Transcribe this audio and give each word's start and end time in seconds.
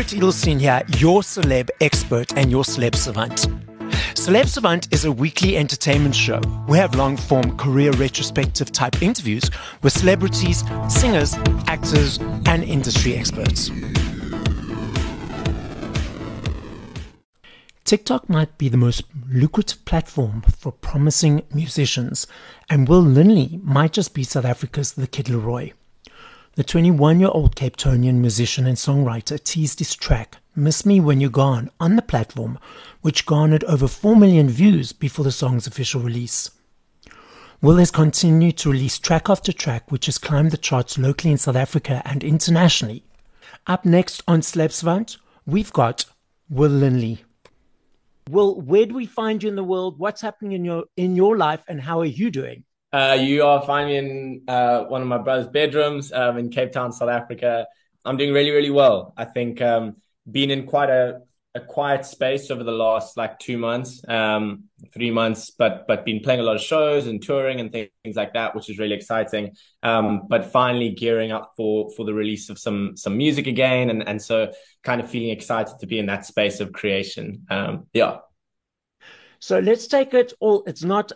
Barret 0.00 0.14
Edelstein 0.14 0.58
here, 0.58 0.82
your 0.96 1.20
celeb 1.20 1.68
expert 1.82 2.34
and 2.34 2.50
your 2.50 2.64
celeb 2.64 2.94
savant. 2.94 3.46
Celeb 4.14 4.46
Savant 4.46 4.88
is 4.94 5.04
a 5.04 5.12
weekly 5.12 5.58
entertainment 5.58 6.14
show. 6.14 6.40
We 6.66 6.78
have 6.78 6.94
long 6.94 7.18
form 7.18 7.54
career 7.58 7.90
retrospective 7.92 8.72
type 8.72 9.02
interviews 9.02 9.50
with 9.82 9.92
celebrities, 9.92 10.64
singers, 10.88 11.34
actors, 11.66 12.18
and 12.46 12.64
industry 12.64 13.14
experts. 13.14 13.70
TikTok 17.84 18.26
might 18.30 18.56
be 18.56 18.70
the 18.70 18.78
most 18.78 19.02
lucrative 19.28 19.84
platform 19.84 20.40
for 20.56 20.72
promising 20.72 21.42
musicians, 21.52 22.26
and 22.70 22.88
Will 22.88 23.02
Linley 23.02 23.60
might 23.62 23.92
just 23.92 24.14
be 24.14 24.24
South 24.24 24.46
Africa's 24.46 24.92
The 24.92 25.06
Kid 25.06 25.26
LAROI. 25.26 25.74
The 26.56 26.64
21 26.64 27.20
year 27.20 27.28
old 27.32 27.54
Cape 27.54 27.76
Townian 27.76 28.16
musician 28.16 28.66
and 28.66 28.76
songwriter 28.76 29.42
teased 29.42 29.78
his 29.78 29.94
track, 29.94 30.38
Miss 30.56 30.84
Me 30.84 30.98
When 30.98 31.20
You're 31.20 31.30
Gone, 31.30 31.70
on 31.78 31.94
the 31.94 32.02
platform, 32.02 32.58
which 33.02 33.24
garnered 33.24 33.62
over 33.64 33.86
4 33.86 34.16
million 34.16 34.48
views 34.48 34.90
before 34.90 35.24
the 35.24 35.30
song's 35.30 35.68
official 35.68 36.00
release. 36.00 36.50
Will 37.62 37.76
has 37.76 37.92
continued 37.92 38.58
to 38.58 38.72
release 38.72 38.98
track 38.98 39.30
after 39.30 39.52
track, 39.52 39.92
which 39.92 40.06
has 40.06 40.18
climbed 40.18 40.50
the 40.50 40.56
charts 40.56 40.98
locally 40.98 41.30
in 41.30 41.38
South 41.38 41.54
Africa 41.54 42.02
and 42.04 42.24
internationally. 42.24 43.04
Up 43.68 43.84
next 43.84 44.20
on 44.26 44.40
Celeb 44.40 44.72
Savant, 44.72 45.18
we've 45.46 45.72
got 45.72 46.04
Will 46.48 46.70
Linley. 46.70 47.22
Will, 48.28 48.60
where 48.60 48.86
do 48.86 48.94
we 48.94 49.06
find 49.06 49.40
you 49.40 49.48
in 49.48 49.56
the 49.56 49.62
world? 49.62 50.00
What's 50.00 50.20
happening 50.20 50.52
in 50.52 50.64
your 50.64 50.86
in 50.96 51.14
your 51.14 51.36
life, 51.36 51.62
and 51.68 51.80
how 51.80 52.00
are 52.00 52.04
you 52.04 52.28
doing? 52.28 52.64
Uh, 52.92 53.16
you 53.20 53.44
are 53.44 53.62
finding 53.62 53.96
in 53.96 54.42
uh, 54.48 54.84
one 54.84 55.00
of 55.00 55.06
my 55.06 55.18
brother's 55.18 55.46
bedrooms 55.46 56.12
um, 56.12 56.38
in 56.38 56.50
Cape 56.50 56.72
Town, 56.72 56.92
South 56.92 57.08
Africa. 57.08 57.66
I'm 58.04 58.16
doing 58.16 58.32
really, 58.32 58.50
really 58.50 58.70
well. 58.70 59.14
I 59.16 59.26
think 59.26 59.62
um, 59.62 59.96
being 60.30 60.50
in 60.50 60.66
quite 60.66 60.90
a, 60.90 61.20
a 61.54 61.60
quiet 61.60 62.04
space 62.04 62.50
over 62.50 62.64
the 62.64 62.72
last 62.72 63.16
like 63.16 63.38
two 63.38 63.58
months, 63.58 64.02
um, 64.08 64.64
three 64.92 65.10
months, 65.10 65.50
but 65.50 65.86
but 65.86 66.04
been 66.04 66.20
playing 66.20 66.40
a 66.40 66.42
lot 66.42 66.56
of 66.56 66.62
shows 66.62 67.06
and 67.06 67.22
touring 67.22 67.60
and 67.60 67.70
things, 67.70 67.90
things 68.02 68.16
like 68.16 68.32
that, 68.34 68.56
which 68.56 68.68
is 68.68 68.78
really 68.78 68.94
exciting. 68.94 69.54
Um, 69.82 70.22
but 70.28 70.46
finally 70.46 70.90
gearing 70.90 71.30
up 71.30 71.52
for 71.56 71.90
for 71.96 72.04
the 72.04 72.14
release 72.14 72.50
of 72.50 72.58
some 72.58 72.96
some 72.96 73.16
music 73.16 73.46
again, 73.46 73.90
and 73.90 74.08
and 74.08 74.20
so 74.20 74.52
kind 74.82 75.00
of 75.00 75.08
feeling 75.08 75.30
excited 75.30 75.74
to 75.78 75.86
be 75.86 75.98
in 75.98 76.06
that 76.06 76.26
space 76.26 76.58
of 76.58 76.72
creation. 76.72 77.46
Um, 77.50 77.86
yeah. 77.92 78.18
So 79.38 79.58
let's 79.58 79.86
take 79.86 80.12
it 80.12 80.32
all. 80.40 80.64
It's 80.66 80.84
not 80.84 81.12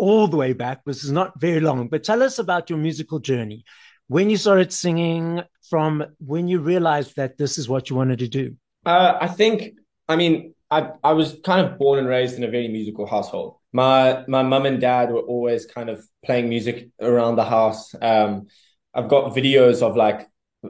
all 0.00 0.26
the 0.26 0.36
way 0.36 0.52
back. 0.52 0.84
This 0.84 1.04
is 1.04 1.12
not 1.12 1.40
very 1.40 1.60
long, 1.60 1.88
but 1.88 2.04
tell 2.04 2.22
us 2.22 2.38
about 2.38 2.70
your 2.70 2.78
musical 2.78 3.18
journey. 3.18 3.64
When 4.08 4.30
you 4.30 4.36
started 4.36 4.72
singing, 4.72 5.42
from 5.70 6.04
when 6.18 6.48
you 6.48 6.58
realized 6.58 7.16
that 7.16 7.38
this 7.38 7.56
is 7.56 7.68
what 7.68 7.88
you 7.88 7.96
wanted 7.96 8.18
to 8.18 8.28
do. 8.28 8.56
Uh, 8.84 9.16
I 9.20 9.28
think, 9.28 9.74
I 10.08 10.16
mean, 10.16 10.54
I 10.70 10.90
I 11.02 11.12
was 11.12 11.36
kind 11.44 11.66
of 11.66 11.78
born 11.78 11.98
and 11.98 12.08
raised 12.08 12.36
in 12.36 12.44
a 12.44 12.50
very 12.50 12.68
musical 12.68 13.06
household. 13.06 13.56
My 13.72 14.24
my 14.26 14.42
mum 14.42 14.66
and 14.66 14.80
dad 14.80 15.10
were 15.12 15.20
always 15.20 15.64
kind 15.66 15.88
of 15.88 16.04
playing 16.24 16.48
music 16.48 16.88
around 17.00 17.36
the 17.36 17.44
house. 17.44 17.94
Um, 18.00 18.48
I've 18.94 19.08
got 19.08 19.34
videos 19.34 19.82
of 19.82 19.96
like 19.96 20.26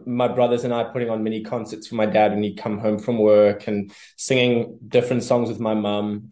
my 0.07 0.29
brothers 0.29 0.65
and 0.65 0.73
I 0.73 0.85
putting 0.85 1.11
on 1.11 1.23
mini 1.23 1.43
concerts 1.43 1.89
for 1.89 1.97
my 1.97 2.07
dad 2.07 2.33
when 2.33 2.43
he'd 2.43 2.59
come 2.59 2.79
home 2.79 2.99
from 2.99 3.19
work 3.19 3.67
and 3.67 3.91
singing 4.17 4.79
different 4.87 5.23
songs 5.23 5.49
with 5.49 5.61
my 5.61 5.75
mum. 5.75 6.29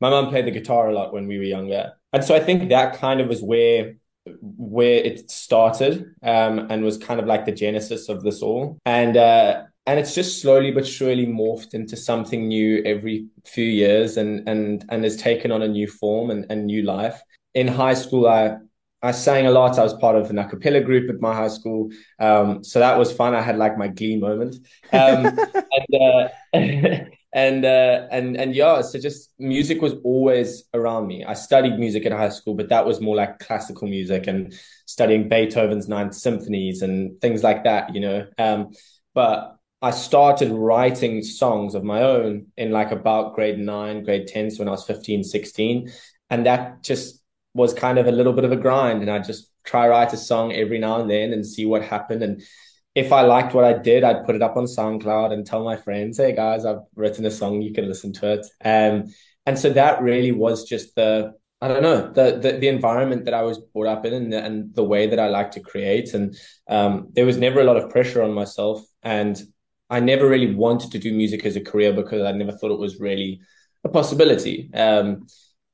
My 0.00 0.10
mom 0.10 0.28
played 0.28 0.46
the 0.46 0.50
guitar 0.50 0.88
a 0.88 0.94
lot 0.94 1.12
when 1.12 1.26
we 1.26 1.38
were 1.38 1.44
younger 1.44 1.92
and 2.12 2.24
so 2.24 2.34
I 2.34 2.40
think 2.40 2.68
that 2.68 2.98
kind 2.98 3.20
of 3.20 3.28
was 3.28 3.42
where 3.42 3.94
where 4.40 4.98
it 4.98 5.30
started 5.30 6.14
um, 6.22 6.66
and 6.70 6.84
was 6.84 6.98
kind 6.98 7.20
of 7.20 7.26
like 7.26 7.46
the 7.46 7.52
genesis 7.52 8.08
of 8.08 8.22
this 8.22 8.42
all 8.42 8.78
and 8.84 9.16
uh, 9.16 9.62
and 9.86 9.98
it's 9.98 10.14
just 10.14 10.42
slowly 10.42 10.70
but 10.70 10.86
surely 10.86 11.26
morphed 11.26 11.74
into 11.74 11.96
something 11.96 12.48
new 12.48 12.82
every 12.84 13.26
few 13.44 13.64
years 13.64 14.16
and 14.16 14.48
and 14.48 14.84
and 14.90 15.04
has 15.04 15.16
taken 15.16 15.50
on 15.50 15.62
a 15.62 15.68
new 15.68 15.86
form 15.86 16.30
and, 16.30 16.46
and 16.50 16.66
new 16.66 16.82
life 16.82 17.20
in 17.54 17.66
high 17.66 17.94
school 17.94 18.28
i 18.28 18.56
I 19.02 19.12
sang 19.12 19.46
a 19.46 19.50
lot. 19.50 19.78
I 19.78 19.82
was 19.82 19.94
part 19.94 20.16
of 20.16 20.28
an 20.28 20.38
a 20.38 20.46
cappella 20.46 20.82
group 20.82 21.08
at 21.08 21.22
my 21.22 21.34
high 21.34 21.48
school. 21.48 21.90
Um, 22.18 22.62
so 22.62 22.80
that 22.80 22.98
was 22.98 23.10
fun. 23.10 23.34
I 23.34 23.40
had 23.40 23.56
like 23.56 23.78
my 23.78 23.88
glee 23.88 24.18
moment. 24.18 24.56
Um, 24.92 25.38
and, 25.72 25.94
uh, 25.98 26.28
and 27.32 27.64
uh, 27.64 28.08
and 28.10 28.36
and 28.36 28.54
yeah, 28.54 28.80
so 28.82 28.98
just 28.98 29.30
music 29.38 29.80
was 29.80 29.94
always 30.02 30.64
around 30.74 31.06
me. 31.06 31.24
I 31.24 31.34
studied 31.34 31.78
music 31.78 32.04
in 32.04 32.12
high 32.12 32.28
school, 32.30 32.54
but 32.54 32.68
that 32.70 32.86
was 32.86 33.00
more 33.00 33.14
like 33.14 33.38
classical 33.38 33.86
music 33.86 34.26
and 34.26 34.52
studying 34.86 35.28
Beethoven's 35.28 35.88
Ninth 35.88 36.14
Symphonies 36.14 36.82
and 36.82 37.20
things 37.20 37.44
like 37.44 37.64
that, 37.64 37.94
you 37.94 38.00
know. 38.00 38.26
Um, 38.36 38.72
but 39.14 39.56
I 39.82 39.92
started 39.92 40.50
writing 40.50 41.22
songs 41.22 41.74
of 41.74 41.84
my 41.84 42.02
own 42.02 42.48
in 42.56 42.70
like 42.70 42.90
about 42.90 43.34
grade 43.34 43.58
nine, 43.58 44.04
grade 44.04 44.26
10, 44.26 44.50
so 44.50 44.58
when 44.58 44.68
I 44.68 44.72
was 44.72 44.84
15, 44.84 45.24
16. 45.24 45.90
And 46.28 46.46
that 46.46 46.82
just 46.82 47.22
was 47.54 47.72
kind 47.72 47.98
of 47.98 48.06
a 48.06 48.12
little 48.12 48.32
bit 48.32 48.44
of 48.44 48.52
a 48.52 48.56
grind. 48.56 49.00
And 49.02 49.10
I 49.10 49.20
just 49.20 49.50
try 49.64 49.88
write 49.88 50.12
a 50.12 50.16
song 50.16 50.52
every 50.52 50.78
now 50.78 51.00
and 51.00 51.10
then 51.10 51.32
and 51.32 51.46
see 51.46 51.64
what 51.64 51.82
happened. 51.82 52.22
And 52.22 52.42
if 52.94 53.12
I 53.12 53.22
liked 53.22 53.54
what 53.54 53.64
I 53.64 53.74
did, 53.74 54.04
I'd 54.04 54.24
put 54.24 54.34
it 54.34 54.42
up 54.42 54.56
on 54.56 54.64
SoundCloud 54.64 55.32
and 55.32 55.46
tell 55.46 55.64
my 55.64 55.76
friends, 55.76 56.18
"Hey 56.18 56.34
guys, 56.34 56.64
I've 56.64 56.82
written 56.94 57.24
a 57.26 57.30
song. 57.30 57.62
You 57.62 57.72
can 57.72 57.86
listen 57.86 58.12
to 58.14 58.32
it." 58.32 58.46
Um, 58.64 59.12
and 59.46 59.58
so 59.58 59.70
that 59.70 60.02
really 60.02 60.32
was 60.32 60.64
just 60.64 60.94
the 60.96 61.32
I 61.62 61.68
don't 61.68 61.82
know 61.82 62.10
the, 62.12 62.38
the 62.38 62.58
the, 62.58 62.68
environment 62.68 63.26
that 63.26 63.34
I 63.34 63.42
was 63.42 63.58
brought 63.58 63.86
up 63.86 64.06
in 64.06 64.14
and 64.14 64.32
the, 64.32 64.42
and 64.42 64.74
the 64.74 64.84
way 64.84 65.06
that 65.06 65.20
I 65.20 65.28
like 65.28 65.50
to 65.52 65.60
create. 65.60 66.14
And 66.14 66.34
um, 66.68 67.08
there 67.12 67.26
was 67.26 67.36
never 67.36 67.60
a 67.60 67.64
lot 67.64 67.76
of 67.76 67.90
pressure 67.90 68.22
on 68.22 68.32
myself, 68.32 68.82
and 69.02 69.40
I 69.90 70.00
never 70.00 70.28
really 70.28 70.54
wanted 70.54 70.92
to 70.92 70.98
do 70.98 71.12
music 71.12 71.44
as 71.44 71.56
a 71.56 71.60
career 71.60 71.92
because 71.92 72.22
I 72.22 72.32
never 72.32 72.52
thought 72.52 72.72
it 72.72 72.78
was 72.78 72.98
really 72.98 73.40
a 73.84 73.88
possibility. 73.88 74.70
Um, 74.72 75.26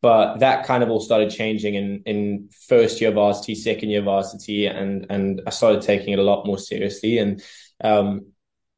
but 0.06 0.38
that 0.38 0.64
kind 0.64 0.84
of 0.84 0.88
all 0.88 1.00
started 1.00 1.30
changing 1.30 1.74
in 1.74 2.00
in 2.06 2.48
first 2.68 3.00
year 3.00 3.10
varsity, 3.10 3.56
second 3.56 3.88
year 3.88 4.02
varsity, 4.02 4.66
and 4.66 5.04
and 5.10 5.42
I 5.48 5.50
started 5.50 5.82
taking 5.82 6.12
it 6.12 6.20
a 6.20 6.22
lot 6.22 6.46
more 6.46 6.58
seriously, 6.58 7.18
and 7.18 7.42
um, 7.82 8.26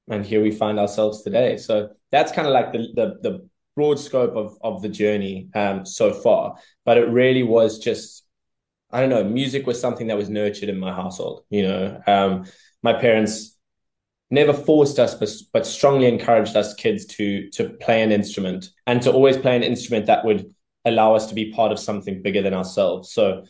and 0.08 0.24
here 0.24 0.42
we 0.42 0.50
find 0.50 0.80
ourselves 0.80 1.22
today. 1.22 1.58
So 1.58 1.90
that's 2.10 2.32
kind 2.32 2.48
of 2.48 2.54
like 2.54 2.72
the 2.72 2.78
the, 2.94 3.06
the 3.20 3.48
broad 3.76 3.98
scope 3.98 4.36
of 4.36 4.56
of 4.62 4.80
the 4.80 4.88
journey 4.88 5.50
um, 5.54 5.84
so 5.84 6.14
far. 6.14 6.56
But 6.86 6.96
it 6.96 7.10
really 7.10 7.42
was 7.42 7.78
just 7.78 8.24
I 8.90 9.00
don't 9.00 9.10
know, 9.10 9.22
music 9.22 9.66
was 9.66 9.78
something 9.78 10.06
that 10.06 10.16
was 10.16 10.30
nurtured 10.30 10.70
in 10.70 10.78
my 10.80 10.94
household. 10.94 11.44
You 11.50 11.64
know, 11.64 12.02
um, 12.06 12.46
my 12.82 12.94
parents 12.94 13.54
never 14.30 14.54
forced 14.54 14.98
us 14.98 15.14
but, 15.14 15.28
but 15.52 15.66
strongly 15.66 16.06
encouraged 16.06 16.56
us 16.56 16.72
kids 16.72 17.04
to 17.04 17.50
to 17.50 17.68
play 17.84 18.02
an 18.02 18.12
instrument 18.12 18.70
and 18.86 19.02
to 19.02 19.12
always 19.12 19.36
play 19.36 19.56
an 19.56 19.62
instrument 19.62 20.06
that 20.06 20.24
would 20.24 20.54
allow 20.88 21.14
us 21.14 21.26
to 21.26 21.34
be 21.34 21.52
part 21.52 21.72
of 21.72 21.78
something 21.78 22.22
bigger 22.22 22.42
than 22.42 22.54
ourselves. 22.54 23.12
So 23.12 23.44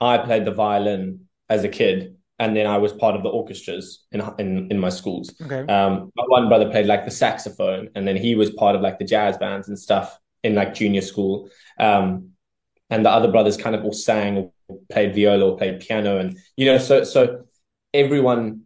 I 0.00 0.18
played 0.18 0.44
the 0.44 0.52
violin 0.52 1.28
as 1.48 1.64
a 1.64 1.68
kid, 1.68 2.16
and 2.38 2.56
then 2.56 2.66
I 2.66 2.78
was 2.78 2.92
part 2.92 3.16
of 3.16 3.22
the 3.22 3.28
orchestras 3.28 4.04
in 4.12 4.22
in, 4.38 4.70
in 4.70 4.78
my 4.78 4.90
schools. 4.90 5.34
Okay. 5.40 5.60
Um, 5.72 6.12
my 6.16 6.24
one 6.26 6.48
brother 6.48 6.70
played 6.70 6.86
like 6.86 7.04
the 7.04 7.10
saxophone, 7.10 7.90
and 7.94 8.06
then 8.06 8.16
he 8.16 8.34
was 8.34 8.50
part 8.50 8.76
of 8.76 8.82
like 8.82 8.98
the 8.98 9.04
jazz 9.04 9.36
bands 9.38 9.68
and 9.68 9.78
stuff 9.78 10.18
in 10.42 10.54
like 10.54 10.74
junior 10.74 11.02
school. 11.02 11.50
Um, 11.78 12.30
and 12.90 13.04
the 13.04 13.10
other 13.10 13.30
brothers 13.30 13.56
kind 13.56 13.76
of 13.76 13.84
all 13.84 13.92
sang, 13.92 14.36
or 14.68 14.78
played 14.90 15.14
viola, 15.14 15.50
or 15.50 15.58
played 15.58 15.80
piano, 15.80 16.18
and 16.18 16.38
you 16.56 16.66
know, 16.66 16.78
so 16.78 17.04
so 17.04 17.44
everyone 17.92 18.62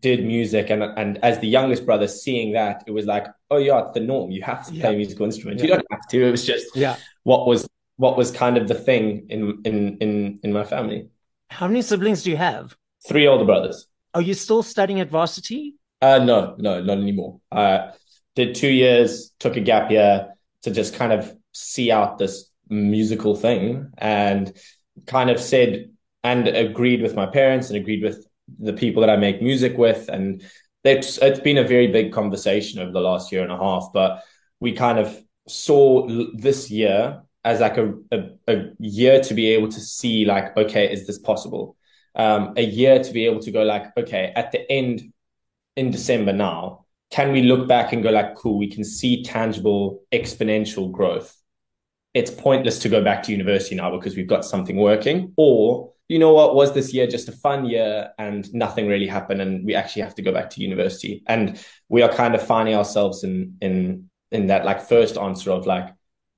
did 0.00 0.24
music 0.24 0.70
and 0.70 0.82
and 0.82 1.18
as 1.24 1.38
the 1.40 1.48
youngest 1.48 1.84
brother 1.84 2.06
seeing 2.06 2.52
that 2.52 2.84
it 2.86 2.92
was 2.92 3.06
like 3.06 3.26
oh 3.50 3.58
yeah 3.58 3.80
it's 3.80 3.92
the 3.92 4.00
norm. 4.00 4.30
You 4.30 4.42
have 4.42 4.66
to 4.66 4.72
play 4.72 4.90
yeah. 4.92 4.96
musical 4.96 5.26
instrument. 5.26 5.58
Yeah. 5.58 5.64
you 5.64 5.70
don't 5.72 5.86
have 5.90 6.06
to. 6.08 6.26
It 6.26 6.30
was 6.30 6.46
just 6.46 6.76
yeah. 6.76 6.96
what 7.24 7.46
was 7.46 7.66
what 7.96 8.16
was 8.16 8.30
kind 8.30 8.56
of 8.56 8.68
the 8.68 8.74
thing 8.74 9.26
in 9.28 9.60
in 9.64 9.98
in 9.98 10.40
in 10.42 10.52
my 10.52 10.64
family. 10.64 11.08
How 11.50 11.66
many 11.66 11.82
siblings 11.82 12.22
do 12.22 12.30
you 12.30 12.36
have? 12.36 12.76
Three 13.08 13.26
older 13.26 13.44
brothers. 13.44 13.86
Are 14.14 14.22
you 14.22 14.34
still 14.34 14.62
studying 14.62 15.00
at 15.00 15.10
varsity? 15.10 15.74
Uh 16.00 16.18
no 16.18 16.54
no 16.58 16.82
not 16.82 16.98
anymore. 16.98 17.40
Uh 17.50 17.90
did 18.36 18.54
two 18.54 18.70
years 18.70 19.32
took 19.40 19.56
a 19.56 19.60
gap 19.60 19.90
year 19.90 20.32
to 20.62 20.70
just 20.70 20.94
kind 20.94 21.12
of 21.12 21.34
see 21.52 21.90
out 21.90 22.18
this 22.18 22.50
musical 22.68 23.34
thing 23.34 23.90
and 23.98 24.52
kind 25.06 25.30
of 25.30 25.40
said 25.40 25.90
and 26.22 26.46
agreed 26.46 27.02
with 27.02 27.14
my 27.14 27.26
parents 27.26 27.68
and 27.68 27.76
agreed 27.76 28.02
with 28.02 28.27
the 28.58 28.72
people 28.72 29.00
that 29.00 29.10
I 29.10 29.16
make 29.16 29.42
music 29.42 29.76
with, 29.76 30.08
and 30.08 30.42
it's 30.84 31.18
it's 31.18 31.40
been 31.40 31.58
a 31.58 31.64
very 31.64 31.88
big 31.88 32.12
conversation 32.12 32.80
over 32.80 32.92
the 32.92 33.00
last 33.00 33.32
year 33.32 33.42
and 33.42 33.52
a 33.52 33.58
half. 33.58 33.90
But 33.92 34.22
we 34.60 34.72
kind 34.72 34.98
of 34.98 35.16
saw 35.46 36.06
this 36.34 36.70
year 36.70 37.22
as 37.44 37.60
like 37.60 37.78
a, 37.78 37.94
a, 38.12 38.18
a 38.48 38.64
year 38.78 39.20
to 39.20 39.34
be 39.34 39.48
able 39.48 39.68
to 39.68 39.80
see 39.80 40.24
like, 40.24 40.56
okay, 40.56 40.92
is 40.92 41.06
this 41.06 41.18
possible? 41.18 41.76
Um, 42.14 42.54
a 42.56 42.62
year 42.62 43.02
to 43.02 43.12
be 43.12 43.26
able 43.26 43.40
to 43.40 43.50
go 43.50 43.62
like, 43.62 43.84
okay, 43.96 44.32
at 44.34 44.52
the 44.52 44.70
end 44.70 45.12
in 45.76 45.90
December 45.90 46.32
now, 46.32 46.84
can 47.10 47.32
we 47.32 47.42
look 47.42 47.68
back 47.68 47.92
and 47.92 48.02
go 48.02 48.10
like, 48.10 48.34
cool, 48.34 48.58
we 48.58 48.68
can 48.68 48.84
see 48.84 49.22
tangible 49.22 50.02
exponential 50.12 50.90
growth. 50.90 51.34
It's 52.12 52.30
pointless 52.30 52.80
to 52.80 52.88
go 52.88 53.02
back 53.02 53.22
to 53.24 53.32
university 53.32 53.76
now 53.76 53.96
because 53.96 54.16
we've 54.16 54.26
got 54.26 54.44
something 54.44 54.76
working, 54.76 55.32
or 55.36 55.92
you 56.08 56.18
know 56.18 56.32
what, 56.32 56.54
was 56.54 56.72
this 56.72 56.92
year 56.94 57.06
just 57.06 57.28
a 57.28 57.32
fun 57.32 57.66
year 57.66 58.10
and 58.18 58.52
nothing 58.54 58.88
really 58.88 59.06
happened 59.06 59.42
and 59.42 59.64
we 59.64 59.74
actually 59.74 60.02
have 60.02 60.14
to 60.14 60.22
go 60.22 60.32
back 60.32 60.50
to 60.50 60.62
university. 60.62 61.22
And 61.26 61.62
we 61.88 62.02
are 62.02 62.08
kind 62.08 62.34
of 62.34 62.42
finding 62.42 62.74
ourselves 62.74 63.24
in 63.24 63.56
in 63.60 64.08
in 64.30 64.46
that 64.48 64.64
like 64.64 64.80
first 64.80 65.16
answer 65.18 65.50
of 65.50 65.66
like 65.66 65.88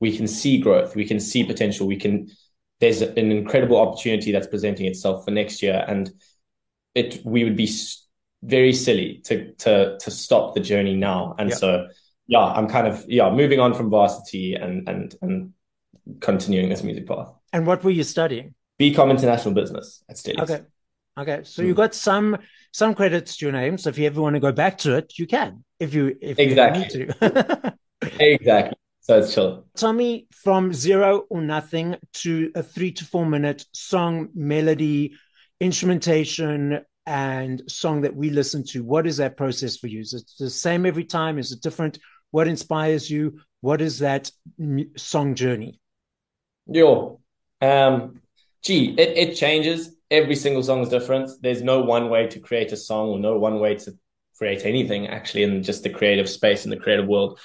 we 0.01 0.17
can 0.17 0.27
see 0.27 0.59
growth, 0.59 0.97
we 0.97 1.05
can 1.05 1.21
see 1.21 1.45
potential, 1.45 1.87
we 1.87 1.97
can 1.97 2.29
there's 2.81 3.03
an 3.03 3.31
incredible 3.31 3.77
opportunity 3.77 4.33
that's 4.33 4.47
presenting 4.47 4.87
itself 4.87 5.25
for 5.25 5.31
next 5.31 5.63
year 5.63 5.85
and 5.87 6.11
it 6.95 7.21
we 7.25 7.45
would 7.45 7.57
be 7.57 7.71
very 8.43 8.73
silly 8.73 9.21
to 9.25 9.53
to 9.55 9.99
to 9.99 10.11
stop 10.11 10.55
the 10.55 10.61
journey 10.61 10.97
now. 10.97 11.35
And 11.39 11.53
so 11.53 11.89
yeah, 12.27 12.45
I'm 12.45 12.69
kind 12.69 12.87
of 12.87 13.05
yeah, 13.09 13.31
moving 13.31 13.61
on 13.61 13.75
from 13.75 13.91
varsity 13.91 14.55
and 14.55 14.89
and 14.89 15.15
and 15.23 15.53
continuing 16.21 16.69
this 16.69 16.83
music 16.83 17.07
path. 17.07 17.33
And 17.53 17.67
what 17.67 17.85
were 17.85 17.91
you 17.91 18.03
studying? 18.03 18.55
BCom 18.81 19.11
International 19.11 19.55
Business 19.55 20.03
at 20.09 20.17
Stellies. 20.17 20.43
Okay. 20.43 20.61
Okay. 21.19 21.41
So 21.45 21.63
mm. 21.63 21.67
you 21.67 21.75
got 21.75 21.95
some 21.95 22.39
some 22.73 22.95
credits 22.95 23.37
to 23.37 23.47
your 23.47 23.53
name. 23.53 23.77
So 23.77 23.91
if 23.91 23.99
you 23.99 24.07
ever 24.07 24.23
want 24.23 24.35
to 24.35 24.41
go 24.41 24.53
back 24.53 24.79
to 24.79 24.97
it, 24.97 25.19
you 25.19 25.27
can. 25.27 25.65
If 25.79 25.93
you 25.93 26.17
if 26.21 26.39
exactly. 26.39 27.01
you 27.01 27.07
need 27.07 27.15
to. 27.21 27.75
exactly. 28.19 28.77
So 29.01 29.19
it's 29.19 29.35
chill. 29.35 29.67
Tell 29.77 29.93
me 29.93 30.29
from 30.31 30.73
zero 30.73 31.25
or 31.31 31.43
nothing 31.43 31.97
to 32.15 32.51
a 32.55 32.63
three 32.63 32.93
to 32.93 33.05
four 33.05 33.27
minute 33.27 33.65
song, 33.73 34.29
melody, 34.35 35.15
instrumentation, 35.61 36.81
and 37.07 37.63
song 37.67 38.03
that 38.03 38.15
we 38.15 38.31
listen 38.31 38.65
to. 38.69 38.85
What 38.85 39.07
is 39.07 39.17
that 39.19 39.37
process 39.37 39.77
for 39.77 39.89
you? 39.89 40.01
Is 40.01 40.15
it 40.15 40.31
the 40.39 40.49
same 40.49 40.87
every 40.87 41.05
time? 41.05 41.39
Is 41.39 41.53
it 41.53 41.61
different? 41.61 41.99
What 42.31 42.47
inspires 42.47 43.11
you? 43.11 43.41
What 43.61 43.81
is 43.81 43.99
that 43.99 44.31
song 44.97 45.35
journey? 45.35 45.81
Yo, 46.67 47.21
um, 47.61 48.20
gee, 48.63 48.95
it, 48.99 49.31
it 49.31 49.35
changes. 49.37 49.95
Every 50.11 50.37
single 50.37 50.63
song 50.63 50.81
is 50.83 50.89
different. 50.89 51.31
There's 51.41 51.63
no 51.63 51.81
one 51.83 52.11
way 52.11 52.27
to 52.29 52.41
create 52.41 52.73
a 52.73 52.77
song 52.77 53.09
or 53.09 53.19
no 53.19 53.39
one 53.39 53.61
way 53.61 53.77
to 53.77 53.93
create 54.37 54.65
anything 54.65 55.07
actually 55.07 55.43
in 55.43 55.63
just 55.63 55.83
the 55.83 55.91
creative 55.91 56.29
space 56.29 56.65
in 56.65 56.71
the 56.71 56.77
creative 56.77 57.07
world. 57.07 57.39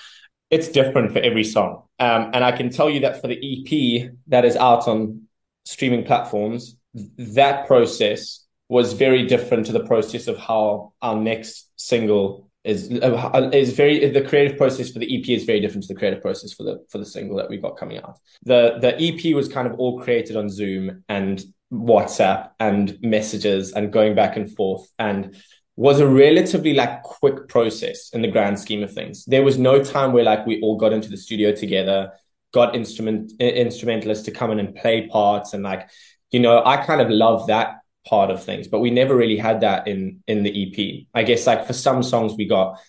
It's 0.49 0.69
different 0.69 1.11
for 1.11 1.19
every 1.19 1.43
song. 1.43 1.83
Um, 1.99 2.31
and 2.33 2.43
I 2.43 2.51
can 2.51 2.69
tell 2.69 2.89
you 2.89 3.01
that 3.01 3.21
for 3.21 3.27
the 3.27 3.35
EP 3.35 4.11
that 4.27 4.45
is 4.45 4.55
out 4.55 4.87
on 4.87 5.23
streaming 5.65 6.05
platforms, 6.05 6.77
that 7.17 7.67
process 7.67 8.45
was 8.69 8.93
very 8.93 9.25
different 9.27 9.65
to 9.67 9.71
the 9.71 9.83
process 9.83 10.27
of 10.27 10.37
how 10.37 10.93
our 11.01 11.15
next 11.15 11.69
single 11.75 12.44
is 12.65 12.91
uh, 13.01 13.49
is 13.53 13.73
very 13.73 14.09
the 14.09 14.21
creative 14.21 14.57
process 14.57 14.91
for 14.91 14.99
the 14.99 15.17
EP 15.17 15.29
is 15.29 15.43
very 15.43 15.59
different 15.59 15.83
to 15.83 15.93
the 15.93 15.99
creative 15.99 16.21
process 16.21 16.51
for 16.51 16.63
the 16.63 16.83
for 16.89 16.97
the 16.97 17.05
single 17.05 17.37
that 17.37 17.49
we 17.49 17.57
got 17.57 17.77
coming 17.77 17.97
out. 17.99 18.17
The 18.43 18.77
the 18.79 18.95
EP 18.99 19.35
was 19.35 19.47
kind 19.47 19.67
of 19.67 19.79
all 19.79 20.01
created 20.01 20.35
on 20.35 20.49
Zoom 20.49 21.03
and 21.07 21.43
WhatsApp 21.71 22.49
and 22.59 22.97
messages 23.01 23.71
and 23.73 23.93
going 23.93 24.15
back 24.15 24.35
and 24.35 24.53
forth 24.55 24.89
and 24.97 25.35
was 25.75 25.99
a 25.99 26.07
relatively 26.07 26.73
like 26.73 27.03
quick 27.03 27.47
process 27.47 28.09
in 28.09 28.21
the 28.21 28.29
grand 28.29 28.59
scheme 28.59 28.81
of 28.81 28.93
things. 28.93 29.25
There 29.25 29.43
was 29.43 29.57
no 29.57 29.83
time 29.83 30.11
where 30.11 30.23
like 30.23 30.45
we 30.47 30.59
all 30.61 30.77
got 30.77 30.93
into 30.93 31.09
the 31.09 31.17
studio 31.17 31.51
together, 31.51 32.13
got 32.51 32.75
instrument 32.75 33.33
instrumentalists 33.39 34.25
to 34.25 34.31
come 34.31 34.51
in 34.51 34.59
and 34.59 34.73
play 34.75 35.07
parts 35.07 35.53
and 35.53 35.61
like 35.61 35.89
you 36.31 36.39
know 36.39 36.63
I 36.65 36.77
kind 36.77 37.01
of 37.01 37.09
love 37.09 37.47
that 37.47 37.75
part 38.05 38.29
of 38.29 38.43
things 38.43 38.67
but 38.67 38.79
we 38.79 38.91
never 38.91 39.15
really 39.15 39.37
had 39.37 39.61
that 39.61 39.87
in 39.87 40.21
in 40.27 40.43
the 40.43 40.63
ep 40.63 41.07
i 41.13 41.23
guess 41.23 41.47
like 41.47 41.65
for 41.65 41.73
some 41.73 42.03
songs 42.03 42.33
we 42.37 42.45
got 42.45 42.79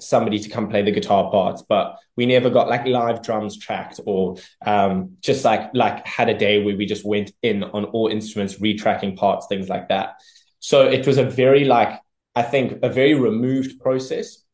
somebody 0.00 0.38
to 0.38 0.48
come 0.48 0.68
play 0.68 0.82
the 0.82 0.90
guitar 0.90 1.30
parts 1.30 1.62
but 1.68 1.98
we 2.16 2.26
never 2.26 2.50
got 2.50 2.68
like 2.68 2.86
live 2.86 3.22
drums 3.22 3.56
tracked 3.58 4.00
or 4.06 4.36
um, 4.66 5.16
just 5.20 5.44
like 5.44 5.70
like 5.74 6.06
had 6.06 6.28
a 6.28 6.36
day 6.36 6.62
where 6.62 6.76
we 6.76 6.86
just 6.86 7.04
went 7.04 7.32
in 7.42 7.62
on 7.64 7.84
all 7.86 8.08
instruments 8.08 8.58
retracking 8.58 9.16
parts 9.16 9.46
things 9.46 9.68
like 9.68 9.88
that. 9.88 10.20
So 10.58 10.86
it 10.86 11.06
was 11.06 11.18
a 11.18 11.24
very 11.24 11.64
like 11.64 11.98
i 12.34 12.42
think 12.42 12.78
a 12.82 12.88
very 12.88 13.14
removed 13.14 13.80
process 13.80 14.44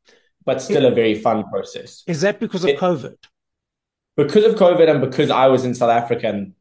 but 0.44 0.62
still 0.62 0.86
a 0.86 0.92
very 0.92 1.16
fun 1.16 1.42
process. 1.50 2.04
Is 2.06 2.20
that 2.20 2.38
because 2.38 2.62
of 2.62 2.70
it, 2.70 2.78
covid? 2.78 3.16
Because 4.16 4.44
of 4.44 4.54
covid 4.54 4.88
and 4.88 5.00
because 5.00 5.30
i 5.30 5.46
was 5.46 5.64
in 5.64 5.74
south 5.74 5.90
africa 5.90 6.28
and 6.28 6.54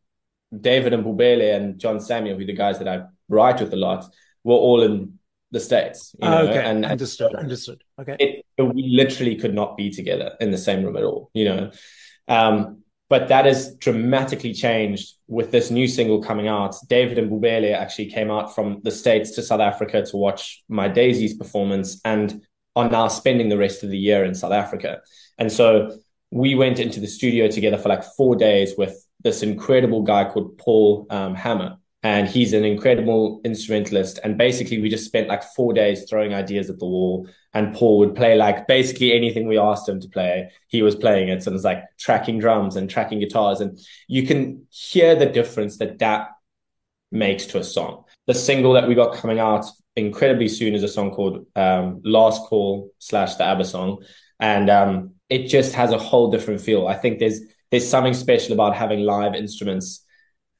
david 0.67 0.93
and 0.93 1.03
bubele 1.05 1.55
and 1.55 1.79
john 1.79 1.99
samuel 1.99 2.37
who 2.37 2.45
the 2.45 2.53
guys 2.53 2.79
that 2.79 2.87
i 2.87 3.03
write 3.29 3.59
with 3.59 3.73
a 3.73 3.77
lot 3.77 4.05
were 4.43 4.55
all 4.55 4.83
in 4.83 5.19
the 5.51 5.59
states. 5.59 6.15
You 6.21 6.29
know? 6.29 6.47
okay, 6.47 6.63
and, 6.63 6.85
understood, 6.85 7.31
and 7.31 7.39
understood. 7.39 7.83
Okay, 7.99 8.15
it, 8.19 8.45
we 8.63 8.89
literally 8.89 9.35
could 9.35 9.53
not 9.53 9.77
be 9.77 9.89
together 9.89 10.35
in 10.39 10.51
the 10.51 10.57
same 10.57 10.83
room 10.83 10.97
at 10.97 11.03
all. 11.03 11.29
You 11.33 11.45
know, 11.45 11.71
um, 12.27 12.83
but 13.09 13.27
that 13.29 13.45
has 13.45 13.75
dramatically 13.75 14.53
changed 14.53 15.15
with 15.27 15.51
this 15.51 15.71
new 15.71 15.87
single 15.87 16.21
coming 16.21 16.47
out. 16.47 16.75
David 16.87 17.17
and 17.17 17.31
Bubele 17.31 17.73
actually 17.73 18.11
came 18.11 18.31
out 18.31 18.53
from 18.53 18.81
the 18.83 18.91
states 18.91 19.31
to 19.31 19.43
South 19.43 19.61
Africa 19.61 20.03
to 20.05 20.17
watch 20.17 20.63
my 20.67 20.87
Daisies 20.87 21.35
performance, 21.35 22.01
and 22.05 22.41
are 22.75 22.89
now 22.89 23.07
spending 23.07 23.49
the 23.49 23.57
rest 23.57 23.83
of 23.83 23.89
the 23.89 23.97
year 23.97 24.25
in 24.25 24.35
South 24.35 24.51
Africa. 24.51 25.01
And 25.37 25.51
so 25.51 25.97
we 26.31 26.55
went 26.55 26.79
into 26.79 26.99
the 26.99 27.07
studio 27.07 27.47
together 27.47 27.77
for 27.77 27.89
like 27.89 28.03
four 28.03 28.35
days 28.35 28.73
with 28.77 29.05
this 29.23 29.41
incredible 29.41 30.03
guy 30.03 30.25
called 30.25 30.57
Paul 30.57 31.07
um, 31.09 31.35
Hammer 31.35 31.77
and 32.05 32.27
he's 32.27 32.53
an 32.53 32.63
incredible 32.63 33.41
instrumentalist. 33.43 34.19
And 34.23 34.37
basically, 34.37 34.79
we 34.79 34.89
just 34.89 35.05
spent 35.05 35.27
like 35.27 35.43
four 35.55 35.73
days 35.73 36.07
throwing 36.07 36.35
ideas 36.35 36.69
at 36.69 36.77
the 36.77 36.85
wall. 36.85 37.27
And 37.55 37.73
Paul 37.73 37.97
would 37.97 38.13
play 38.13 38.35
like 38.35 38.67
basically 38.67 39.11
anything 39.11 39.47
we 39.47 39.57
asked 39.57 39.89
him 39.89 39.99
to 39.99 40.07
play. 40.09 40.51
He 40.67 40.83
was 40.83 40.95
playing 40.95 41.29
it, 41.29 41.41
so 41.41 41.49
it 41.49 41.53
was 41.53 41.63
like 41.63 41.83
tracking 41.97 42.37
drums 42.37 42.75
and 42.75 42.87
tracking 42.87 43.19
guitars, 43.19 43.59
and 43.59 43.79
you 44.07 44.27
can 44.27 44.67
hear 44.69 45.15
the 45.15 45.25
difference 45.25 45.79
that 45.79 45.97
that 45.97 46.29
makes 47.11 47.47
to 47.47 47.57
a 47.57 47.63
song. 47.63 48.03
The 48.27 48.35
single 48.35 48.73
that 48.73 48.87
we 48.87 48.93
got 48.93 49.15
coming 49.15 49.39
out 49.39 49.65
incredibly 49.95 50.47
soon 50.47 50.75
is 50.75 50.83
a 50.83 50.87
song 50.87 51.09
called 51.09 51.47
um, 51.55 52.01
"Last 52.03 52.43
Call" 52.43 52.91
slash 52.99 53.33
the 53.33 53.45
ABBA 53.45 53.65
song, 53.65 54.03
and 54.39 54.69
um, 54.69 55.15
it 55.29 55.47
just 55.47 55.73
has 55.73 55.91
a 55.91 55.97
whole 55.97 56.29
different 56.29 56.61
feel. 56.61 56.87
I 56.87 56.97
think 56.97 57.17
there's 57.17 57.41
there's 57.71 57.89
something 57.89 58.13
special 58.13 58.53
about 58.53 58.75
having 58.75 58.99
live 58.99 59.33
instruments 59.33 60.04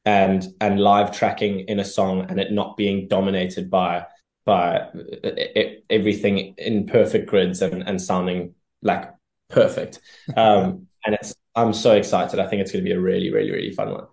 and 0.06 0.48
and 0.62 0.80
live 0.80 1.12
tracking 1.12 1.62
in 1.62 1.80
a 1.80 1.86
song 1.86 2.26
and 2.30 2.40
it 2.40 2.52
not 2.52 2.78
being 2.78 3.08
dominated 3.08 3.70
by 3.70 4.06
by 4.46 4.88
it, 4.94 5.84
everything 5.90 6.54
in 6.58 6.86
perfect 6.86 7.28
grids 7.28 7.62
and 7.62 7.84
and 7.88 8.02
sounding 8.02 8.54
like 8.82 9.12
perfect 9.50 10.00
um 10.38 10.88
and 11.06 11.16
it's 11.16 11.36
i'm 11.56 11.74
so 11.74 11.94
excited 11.94 12.40
i 12.40 12.48
think 12.48 12.62
it's 12.62 12.72
going 12.72 12.84
to 12.84 12.90
be 12.90 12.96
a 12.96 13.00
really 13.00 13.32
really 13.32 13.52
really 13.52 13.72
fun 13.72 13.92
one 13.92 14.06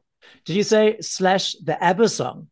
did 0.44 0.56
you 0.56 0.62
say 0.62 0.96
slash 1.00 1.54
the 1.62 1.82
abba 1.82 2.08
song 2.08 2.48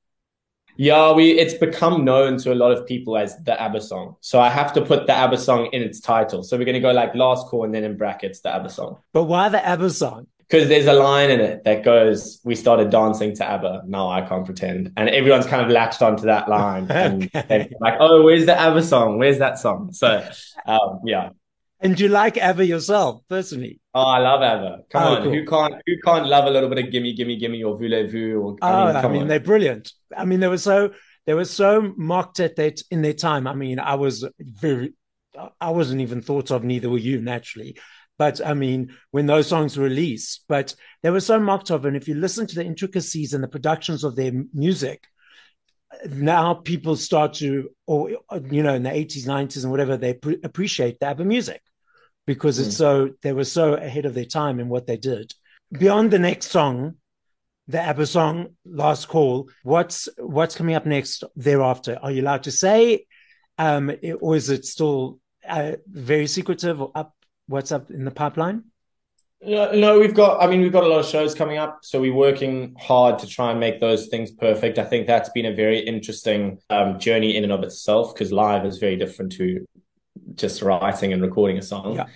yeah, 0.76 1.12
we 1.12 1.32
it's 1.32 1.52
become 1.52 2.06
known 2.06 2.38
to 2.38 2.54
a 2.54 2.54
lot 2.54 2.72
of 2.72 2.86
people 2.86 3.18
as 3.18 3.36
the 3.44 3.60
ABBA 3.60 3.82
song. 3.82 4.16
So 4.20 4.40
I 4.40 4.48
have 4.48 4.72
to 4.72 4.80
put 4.80 5.06
the 5.06 5.12
ABBA 5.12 5.36
song 5.36 5.68
in 5.72 5.82
its 5.82 6.00
title. 6.00 6.42
So 6.42 6.56
we're 6.56 6.64
going 6.64 6.72
to 6.72 6.80
go 6.80 6.90
like 6.90 7.14
last 7.14 7.48
call 7.48 7.64
and 7.64 7.74
then 7.74 7.84
in 7.84 7.98
brackets 7.98 8.40
the 8.40 8.54
ABBA 8.54 8.70
song. 8.70 8.96
But 9.12 9.24
why 9.24 9.50
the 9.50 9.62
ABBA 9.62 9.90
song? 9.90 10.26
Because 10.50 10.68
there's 10.68 10.86
a 10.86 10.92
line 10.94 11.30
in 11.30 11.40
it 11.40 11.64
that 11.64 11.84
goes, 11.84 12.40
"We 12.44 12.56
started 12.56 12.90
dancing 12.90 13.36
to 13.36 13.44
ABBA. 13.44 13.82
Now 13.86 14.10
I 14.10 14.22
can't 14.22 14.44
pretend," 14.44 14.92
and 14.96 15.08
everyone's 15.08 15.46
kind 15.46 15.62
of 15.62 15.70
latched 15.70 16.02
onto 16.02 16.24
that 16.24 16.48
line, 16.48 16.86
and 16.90 17.30
they're 17.32 17.68
like, 17.80 17.94
"Oh, 18.00 18.22
where's 18.22 18.46
the 18.46 18.58
ABBA 18.58 18.82
song? 18.82 19.18
Where's 19.18 19.38
that 19.38 19.58
song?" 19.58 19.92
So, 19.92 20.28
um, 20.66 21.00
yeah. 21.04 21.30
And 21.82 21.98
you 21.98 22.08
like 22.08 22.36
ABBA 22.36 22.66
yourself 22.66 23.22
personally? 23.28 23.80
Oh, 23.94 24.02
I 24.02 24.18
love 24.18 24.42
ABBA. 24.42 24.82
Come 24.90 25.02
oh, 25.02 25.16
on, 25.16 25.22
cool. 25.22 25.32
who 25.32 25.46
can't 25.46 25.74
who 25.86 25.94
can't 26.04 26.26
love 26.26 26.46
a 26.46 26.50
little 26.50 26.68
bit 26.68 26.84
of 26.84 26.90
gimme, 26.90 27.14
gimme, 27.14 27.36
gimme, 27.36 27.62
or 27.62 27.78
voulez-vous? 27.78 28.34
Or, 28.34 28.56
I 28.60 28.72
oh, 28.72 28.86
mean, 28.86 28.96
I 28.96 29.08
mean 29.08 29.28
they're 29.28 29.40
brilliant. 29.40 29.92
I 30.16 30.24
mean, 30.24 30.40
they 30.40 30.48
were 30.48 30.58
so 30.58 30.90
they 31.26 31.34
were 31.34 31.44
so 31.44 31.94
mocked 31.96 32.40
at 32.40 32.56
that 32.56 32.82
in 32.90 33.02
their 33.02 33.12
time. 33.12 33.46
I 33.46 33.54
mean, 33.54 33.78
I 33.78 33.94
was 33.94 34.28
very, 34.40 34.94
I 35.60 35.70
wasn't 35.70 36.00
even 36.00 36.22
thought 36.22 36.50
of. 36.50 36.64
Neither 36.64 36.90
were 36.90 36.98
you, 36.98 37.20
naturally. 37.20 37.76
But 38.20 38.46
I 38.46 38.52
mean, 38.52 38.94
when 39.12 39.24
those 39.24 39.46
songs 39.46 39.78
were 39.78 39.84
released, 39.84 40.44
but 40.46 40.74
they 41.02 41.08
were 41.08 41.20
so 41.20 41.40
mocked 41.40 41.70
of. 41.70 41.86
And 41.86 41.96
if 41.96 42.06
you 42.06 42.14
listen 42.14 42.46
to 42.48 42.54
the 42.54 42.62
intricacies 42.62 43.32
and 43.32 43.42
the 43.42 43.48
productions 43.48 44.04
of 44.04 44.14
their 44.14 44.30
music, 44.52 45.06
now 46.06 46.52
people 46.52 46.96
start 46.96 47.32
to, 47.36 47.70
or, 47.86 48.10
you 48.10 48.62
know, 48.62 48.74
in 48.74 48.82
the 48.82 48.90
80s, 48.90 49.24
90s, 49.26 49.62
and 49.62 49.70
whatever, 49.70 49.96
they 49.96 50.12
pre- 50.12 50.38
appreciate 50.44 51.00
the 51.00 51.06
ABBA 51.06 51.24
music 51.24 51.62
because 52.26 52.60
mm. 52.60 52.66
it's 52.66 52.76
so, 52.76 53.08
they 53.22 53.32
were 53.32 53.44
so 53.44 53.72
ahead 53.72 54.04
of 54.04 54.12
their 54.12 54.26
time 54.26 54.60
in 54.60 54.68
what 54.68 54.86
they 54.86 54.98
did. 54.98 55.32
Beyond 55.72 56.10
the 56.10 56.18
next 56.18 56.48
song, 56.48 56.96
the 57.68 57.80
ABBA 57.80 58.04
song 58.04 58.48
"Last 58.66 59.08
Call." 59.08 59.48
What's 59.62 60.10
what's 60.18 60.56
coming 60.56 60.74
up 60.74 60.84
next 60.84 61.24
thereafter? 61.36 61.98
Are 62.02 62.10
you 62.10 62.20
allowed 62.20 62.42
to 62.42 62.52
say, 62.52 63.06
um, 63.56 63.90
or 64.20 64.36
is 64.36 64.50
it 64.50 64.66
still 64.66 65.20
uh, 65.48 65.76
very 65.86 66.26
secretive 66.26 66.82
or 66.82 66.90
up 66.94 67.14
what's 67.50 67.72
up 67.72 67.90
in 67.90 68.04
the 68.04 68.10
pipeline? 68.10 68.64
No, 69.42 69.72
no, 69.72 69.98
we've 69.98 70.14
got. 70.14 70.42
I 70.42 70.46
mean, 70.46 70.60
we've 70.60 70.72
got 70.72 70.84
a 70.84 70.88
lot 70.88 71.00
of 71.00 71.06
shows 71.06 71.34
coming 71.34 71.56
up, 71.56 71.78
so 71.82 72.00
we're 72.00 72.14
working 72.14 72.74
hard 72.78 73.18
to 73.20 73.26
try 73.26 73.50
and 73.50 73.58
make 73.58 73.80
those 73.80 74.08
things 74.08 74.30
perfect. 74.30 74.78
I 74.78 74.84
think 74.84 75.06
that's 75.06 75.30
been 75.30 75.46
a 75.46 75.54
very 75.54 75.78
interesting 75.80 76.58
um, 76.68 76.98
journey 76.98 77.36
in 77.36 77.44
and 77.44 77.52
of 77.52 77.62
itself 77.62 78.14
because 78.14 78.32
live 78.32 78.66
is 78.66 78.78
very 78.78 78.96
different 78.96 79.32
to 79.32 79.66
just 80.34 80.62
writing 80.62 81.12
and 81.12 81.22
recording 81.22 81.58
a 81.58 81.62
song. 81.62 81.96
Yeah. 81.96 82.06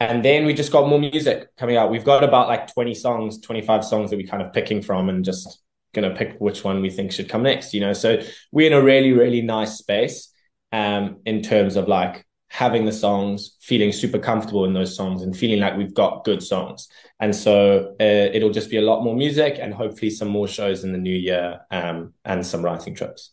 And 0.00 0.24
then 0.24 0.44
we 0.44 0.52
just 0.52 0.72
got 0.72 0.88
more 0.88 0.98
music 0.98 1.48
coming 1.56 1.76
out. 1.76 1.90
We've 1.90 2.04
got 2.04 2.22
about 2.22 2.48
like 2.48 2.72
twenty 2.72 2.94
songs, 2.94 3.40
twenty 3.40 3.62
five 3.62 3.84
songs 3.84 4.10
that 4.10 4.16
we're 4.16 4.28
kind 4.28 4.42
of 4.42 4.52
picking 4.52 4.82
from 4.82 5.08
and 5.08 5.24
just 5.24 5.62
going 5.94 6.10
to 6.10 6.14
pick 6.16 6.36
which 6.38 6.64
one 6.64 6.82
we 6.82 6.90
think 6.90 7.12
should 7.12 7.28
come 7.28 7.44
next, 7.44 7.72
you 7.72 7.80
know? 7.80 7.92
So 7.92 8.20
we're 8.52 8.66
in 8.66 8.72
a 8.72 8.82
really, 8.82 9.12
really 9.12 9.40
nice 9.40 9.78
space 9.78 10.30
um, 10.72 11.20
in 11.24 11.40
terms 11.40 11.76
of 11.76 11.88
like 11.88 12.26
having 12.54 12.84
the 12.84 12.92
songs, 12.92 13.56
feeling 13.60 13.90
super 13.90 14.16
comfortable 14.16 14.64
in 14.64 14.72
those 14.72 14.94
songs 14.94 15.22
and 15.22 15.36
feeling 15.36 15.58
like 15.58 15.76
we've 15.76 15.92
got 15.92 16.22
good 16.22 16.40
songs. 16.40 16.86
And 17.18 17.34
so 17.34 17.96
uh, 18.00 18.30
it'll 18.32 18.52
just 18.52 18.70
be 18.70 18.76
a 18.76 18.80
lot 18.80 19.02
more 19.02 19.16
music 19.16 19.58
and 19.60 19.74
hopefully 19.74 20.08
some 20.08 20.28
more 20.28 20.46
shows 20.46 20.84
in 20.84 20.92
the 20.92 20.98
new 20.98 21.16
year 21.16 21.62
um, 21.72 22.14
and 22.24 22.46
some 22.46 22.64
writing 22.64 22.94
trips. 22.94 23.32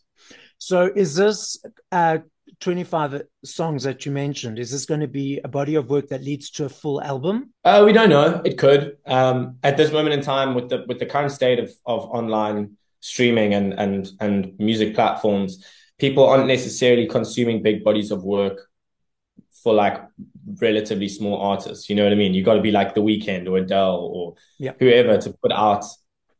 So 0.58 0.90
is 0.96 1.14
this 1.14 1.64
uh, 1.92 2.18
25 2.58 3.22
songs 3.44 3.84
that 3.84 4.04
you 4.04 4.10
mentioned, 4.10 4.58
is 4.58 4.72
this 4.72 4.86
going 4.86 4.98
to 4.98 5.06
be 5.06 5.40
a 5.44 5.48
body 5.48 5.76
of 5.76 5.88
work 5.88 6.08
that 6.08 6.24
leads 6.24 6.50
to 6.50 6.64
a 6.64 6.68
full 6.68 7.00
album? 7.00 7.52
Uh, 7.62 7.84
we 7.86 7.92
don't 7.92 8.10
know. 8.10 8.42
It 8.44 8.58
could. 8.58 8.96
Um, 9.06 9.58
at 9.62 9.76
this 9.76 9.92
moment 9.92 10.14
in 10.14 10.22
time, 10.22 10.56
with 10.56 10.68
the 10.68 10.84
with 10.88 10.98
the 10.98 11.06
current 11.06 11.30
state 11.30 11.60
of 11.60 11.70
of 11.86 12.06
online 12.06 12.76
streaming 12.98 13.54
and 13.54 13.72
and 13.74 14.08
and 14.18 14.58
music 14.58 14.96
platforms, 14.96 15.64
people 16.00 16.26
aren't 16.26 16.48
necessarily 16.48 17.06
consuming 17.06 17.62
big 17.62 17.84
bodies 17.84 18.10
of 18.10 18.24
work 18.24 18.68
for 19.62 19.74
like 19.74 20.00
relatively 20.60 21.08
small 21.08 21.40
artists. 21.40 21.88
You 21.88 21.96
know 21.96 22.04
what 22.04 22.12
I 22.12 22.16
mean? 22.16 22.34
You 22.34 22.42
got 22.42 22.54
to 22.54 22.60
be 22.60 22.70
like 22.70 22.94
The 22.94 23.02
Weeknd 23.02 23.48
or 23.48 23.58
Adele 23.58 24.10
or 24.12 24.34
yeah. 24.58 24.72
whoever 24.78 25.18
to 25.18 25.32
put 25.42 25.52
out 25.52 25.84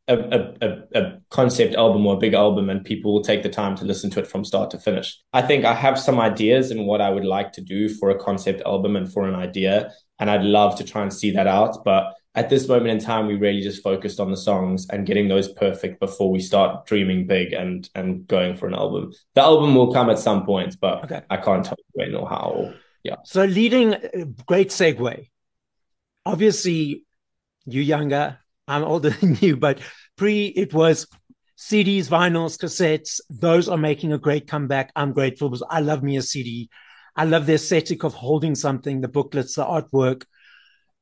a, 0.07 0.17
a, 0.61 0.99
a, 0.99 1.19
concept 1.29 1.75
album 1.75 2.05
or 2.05 2.15
a 2.15 2.19
big 2.19 2.33
album 2.33 2.69
and 2.69 2.83
people 2.83 3.13
will 3.13 3.23
take 3.23 3.41
the 3.41 3.49
time 3.49 3.75
to 3.77 3.85
listen 3.85 4.09
to 4.09 4.19
it 4.19 4.27
from 4.27 4.43
start 4.43 4.69
to 4.71 4.77
finish. 4.77 5.19
I 5.31 5.41
think 5.41 5.63
I 5.63 5.73
have 5.73 5.97
some 5.97 6.19
ideas 6.19 6.71
and 6.71 6.85
what 6.85 6.99
I 6.99 7.09
would 7.09 7.23
like 7.23 7.53
to 7.53 7.61
do 7.61 7.87
for 7.87 8.09
a 8.09 8.19
concept 8.19 8.61
album 8.65 8.97
and 8.97 9.11
for 9.11 9.25
an 9.27 9.35
idea. 9.35 9.93
And 10.19 10.29
I'd 10.29 10.43
love 10.43 10.75
to 10.77 10.83
try 10.83 11.03
and 11.03 11.13
see 11.13 11.31
that 11.31 11.47
out. 11.47 11.85
But 11.85 12.13
at 12.35 12.49
this 12.49 12.67
moment 12.67 12.89
in 12.89 12.99
time, 12.99 13.27
we 13.27 13.35
really 13.35 13.61
just 13.61 13.83
focused 13.83 14.19
on 14.19 14.31
the 14.31 14.37
songs 14.37 14.87
and 14.89 15.05
getting 15.05 15.27
those 15.27 15.51
perfect 15.53 15.99
before 15.99 16.31
we 16.31 16.39
start 16.39 16.85
dreaming 16.85 17.27
big 17.27 17.53
and 17.53 17.89
and 17.95 18.27
going 18.27 18.55
for 18.57 18.67
an 18.67 18.73
album. 18.73 19.13
The 19.35 19.41
album 19.41 19.75
will 19.75 19.93
come 19.93 20.09
at 20.09 20.19
some 20.19 20.45
point, 20.45 20.77
but 20.81 21.05
okay. 21.05 21.21
I 21.29 21.37
can't 21.37 21.63
tell 21.63 21.77
you 21.77 21.85
when 21.93 22.15
or 22.15 22.27
how. 22.27 22.73
Yeah. 23.03 23.15
So 23.25 23.43
leading, 23.43 23.95
great 24.45 24.69
segue. 24.69 25.27
Obviously, 26.25 27.05
you 27.65 27.81
younger, 27.81 28.39
I'm 28.67 28.83
older 28.83 29.09
than 29.21 29.35
you, 29.35 29.57
but 29.57 29.79
pre 30.17 30.47
it 30.47 30.73
was 30.73 31.07
CDs, 31.57 32.07
vinyls, 32.07 32.57
cassettes. 32.57 33.19
Those 33.29 33.69
are 33.69 33.77
making 33.77 34.13
a 34.13 34.17
great 34.17 34.47
comeback. 34.47 34.91
I'm 34.95 35.13
grateful 35.13 35.49
because 35.49 35.63
I 35.69 35.79
love 35.81 36.03
me 36.03 36.17
a 36.17 36.21
CD. 36.21 36.69
I 37.15 37.25
love 37.25 37.45
the 37.45 37.53
aesthetic 37.53 38.03
of 38.03 38.13
holding 38.13 38.55
something, 38.55 39.01
the 39.01 39.07
booklets, 39.07 39.55
the 39.55 39.63
artwork. 39.63 40.23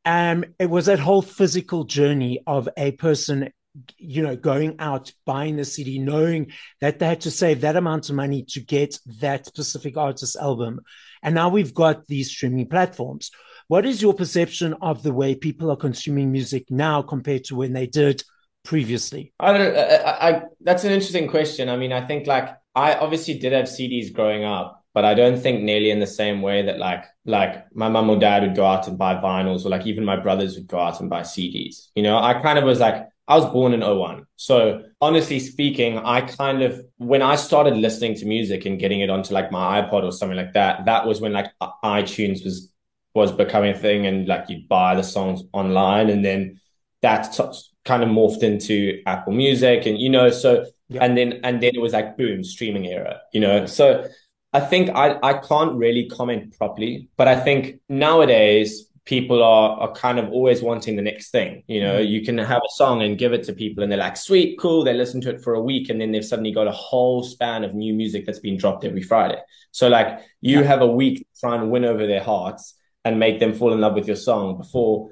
And 0.04 0.54
it 0.60 0.70
was 0.70 0.88
that 0.88 1.00
whole 1.00 1.22
physical 1.22 1.84
journey 1.84 2.44
of 2.46 2.68
a 2.76 2.92
person, 2.92 3.52
you 3.98 4.24
know, 4.24 4.36
going 4.36 4.76
out, 4.80 5.14
buying 5.26 5.56
the 5.56 5.66
CD, 5.66 6.00
knowing 6.00 6.52
that 6.82 7.00
they 7.00 7.08
had 7.08 7.22
to 7.22 7.32
save 7.32 7.62
that 7.62 7.76
amount 7.76 8.10
of 8.10 8.16
money 8.16 8.44
to 8.50 8.60
get 8.60 8.98
that 9.20 9.46
specific 9.46 9.98
artist's 9.98 10.36
album. 10.36 10.82
And 11.24 11.36
now 11.36 11.50
we've 11.50 11.74
got 11.74 12.08
these 12.08 12.30
streaming 12.30 12.68
platforms. 12.68 13.32
What 13.68 13.86
is 13.86 14.02
your 14.02 14.14
perception 14.14 14.76
of 14.82 15.04
the 15.04 15.14
way 15.14 15.36
people 15.36 15.72
are 15.72 15.78
consuming 15.78 16.32
music 16.32 16.70
now 16.70 17.02
compared 17.02 17.46
to 17.46 17.56
when 17.56 17.74
they 17.74 17.88
did 17.88 18.24
previously? 18.64 19.34
I 19.40 19.54
don't. 19.54 19.76
I, 19.76 20.30
I, 20.30 20.42
that's 20.60 20.84
an 20.84 20.92
interesting 20.92 21.30
question. 21.30 21.70
I 21.70 21.78
mean, 21.78 21.94
I 21.94 22.06
think 22.06 22.28
like 22.28 22.50
I 22.76 22.96
obviously 22.96 23.38
did 23.38 23.54
have 23.54 23.66
CDs 23.66 24.12
growing 24.12 24.44
up, 24.44 24.84
but 24.94 25.06
I 25.06 25.14
don't 25.14 25.40
think 25.40 25.64
nearly 25.64 25.90
in 25.90 26.00
the 26.00 26.08
same 26.08 26.42
way 26.42 26.64
that 26.64 26.80
like 26.80 27.06
like 27.26 27.66
my 27.74 27.88
mom 27.88 28.10
or 28.10 28.20
dad 28.20 28.44
would 28.44 28.56
go 28.56 28.66
out 28.66 28.88
and 28.88 28.98
buy 28.98 29.16
vinyls, 29.16 29.66
or 29.66 29.70
like 29.70 29.88
even 29.88 30.04
my 30.04 30.18
brothers 30.18 30.56
would 30.56 30.68
go 30.68 30.80
out 30.80 31.00
and 31.00 31.10
buy 31.10 31.22
CDs. 31.22 31.88
You 31.96 32.04
know, 32.04 32.18
I 32.18 32.42
kind 32.42 32.60
of 32.60 32.66
was 32.66 32.80
like. 32.80 33.08
I 33.32 33.36
was 33.36 33.46
born 33.46 33.74
in 33.74 33.80
01. 33.80 34.26
So 34.36 34.84
honestly 35.00 35.40
speaking, 35.40 35.98
I 35.98 36.20
kind 36.20 36.62
of 36.62 36.86
when 36.98 37.22
I 37.22 37.38
started 37.38 37.78
listening 37.78 38.16
to 38.16 38.26
music 38.26 38.66
and 38.66 38.78
getting 38.78 39.00
it 39.00 39.10
onto 39.10 39.34
like 39.34 39.54
my 39.54 39.82
iPod 39.82 40.04
or 40.04 40.12
something 40.12 40.36
like 40.36 40.52
that, 40.52 40.84
that 40.84 41.08
was 41.08 41.22
when 41.22 41.32
like 41.32 41.46
iTunes 41.82 42.44
was 42.44 42.74
was 43.14 43.32
becoming 43.32 43.72
a 43.72 43.78
thing 43.78 44.06
and 44.06 44.28
like 44.28 44.50
you'd 44.50 44.68
buy 44.68 44.96
the 44.96 45.04
songs 45.04 45.44
online 45.54 46.10
and 46.10 46.26
then 46.26 46.60
that 47.02 47.32
t- 47.32 47.44
kind 47.86 48.04
of 48.04 48.10
morphed 48.10 48.44
into 48.44 49.02
Apple 49.06 49.32
Music 49.32 49.86
and 49.86 49.98
you 49.98 50.10
know 50.10 50.30
so 50.30 50.66
yeah. 50.90 51.02
and 51.02 51.18
then 51.18 51.40
and 51.46 51.64
then 51.64 51.72
it 51.74 51.82
was 51.82 51.94
like 51.94 52.18
boom 52.18 52.44
streaming 52.44 52.86
era 52.86 53.22
you 53.34 53.40
know 53.40 53.66
so 53.66 54.06
I 54.52 54.60
think 54.60 54.90
I 54.90 55.18
I 55.24 55.34
can't 55.36 55.76
really 55.76 56.10
comment 56.10 56.58
properly 56.58 57.10
but 57.16 57.30
I 57.30 57.40
think 57.40 57.80
nowadays 57.88 58.91
people 59.06 59.42
are 59.42 59.80
are 59.80 59.94
kind 59.94 60.20
of 60.20 60.30
always 60.30 60.62
wanting 60.62 60.96
the 60.96 61.02
next 61.02 61.32
thing 61.32 61.64
you 61.68 61.82
know 61.82 61.96
mm-hmm. 61.96 62.12
you 62.12 62.24
can 62.24 62.38
have 62.38 62.62
a 62.64 62.74
song 62.76 63.02
and 63.02 63.18
give 63.18 63.34
it 63.34 63.44
to 63.44 63.54
people 63.54 63.82
and 63.82 63.92
they're 63.92 64.00
like 64.00 64.16
sweet 64.16 64.60
cool 64.60 64.84
they 64.84 64.94
listen 64.94 65.20
to 65.20 65.30
it 65.30 65.42
for 65.42 65.56
a 65.56 65.62
week 65.62 65.90
and 65.90 66.00
then 66.00 66.12
they've 66.12 66.26
suddenly 66.26 66.52
got 66.52 66.68
a 66.68 66.72
whole 66.72 67.24
span 67.24 67.64
of 67.64 67.74
new 67.74 67.94
music 67.94 68.26
that's 68.26 68.40
been 68.40 68.58
dropped 68.58 68.86
every 68.86 69.02
Friday 69.02 69.40
so 69.72 69.88
like 69.88 70.20
you 70.40 70.60
yeah. 70.60 70.66
have 70.66 70.82
a 70.82 70.88
week 70.88 71.18
to 71.20 71.26
try 71.40 71.56
and 71.56 71.72
win 71.72 71.84
over 71.84 72.06
their 72.06 72.24
hearts 72.24 72.76
and 73.04 73.20
make 73.20 73.40
them 73.40 73.54
fall 73.54 73.74
in 73.74 73.82
love 73.82 73.96
with 73.96 74.08
your 74.08 74.16
song 74.16 74.58
before 74.58 75.10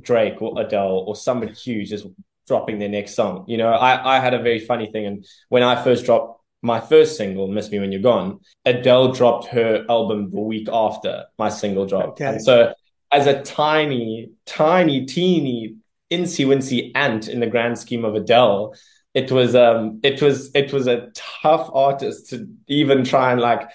Drake 0.00 0.40
or 0.40 0.60
Adele 0.60 1.04
or 1.06 1.16
somebody 1.16 1.52
huge 1.52 1.92
is 1.92 2.06
dropping 2.46 2.78
their 2.78 2.88
next 2.88 3.14
song. 3.14 3.44
You 3.46 3.58
know, 3.58 3.70
I, 3.70 4.16
I 4.16 4.20
had 4.20 4.34
a 4.34 4.42
very 4.42 4.58
funny 4.60 4.90
thing. 4.90 5.06
And 5.06 5.24
when 5.48 5.62
I 5.62 5.82
first 5.82 6.04
dropped 6.04 6.42
my 6.62 6.80
first 6.80 7.16
single, 7.16 7.48
Miss 7.48 7.70
Me 7.70 7.78
When 7.78 7.92
You're 7.92 8.02
Gone, 8.02 8.40
Adele 8.64 9.12
dropped 9.12 9.46
her 9.48 9.84
album 9.88 10.30
the 10.30 10.40
week 10.40 10.68
after 10.72 11.26
my 11.38 11.48
single 11.48 11.86
dropped. 11.86 12.20
Okay. 12.20 12.26
And 12.26 12.42
so 12.42 12.74
as 13.12 13.26
a 13.26 13.42
tiny, 13.42 14.30
tiny, 14.46 15.06
teeny, 15.06 15.76
incy 16.10 16.46
wincy 16.46 16.92
ant 16.94 17.28
in 17.28 17.40
the 17.40 17.46
grand 17.46 17.78
scheme 17.78 18.04
of 18.04 18.14
Adele, 18.14 18.74
it 19.14 19.32
was 19.32 19.54
um 19.54 20.00
it 20.02 20.22
was 20.22 20.50
it 20.54 20.72
was 20.72 20.86
a 20.86 21.08
tough 21.14 21.68
artist 21.72 22.30
to 22.30 22.48
even 22.68 23.04
try 23.04 23.32
and 23.32 23.40
like 23.40 23.68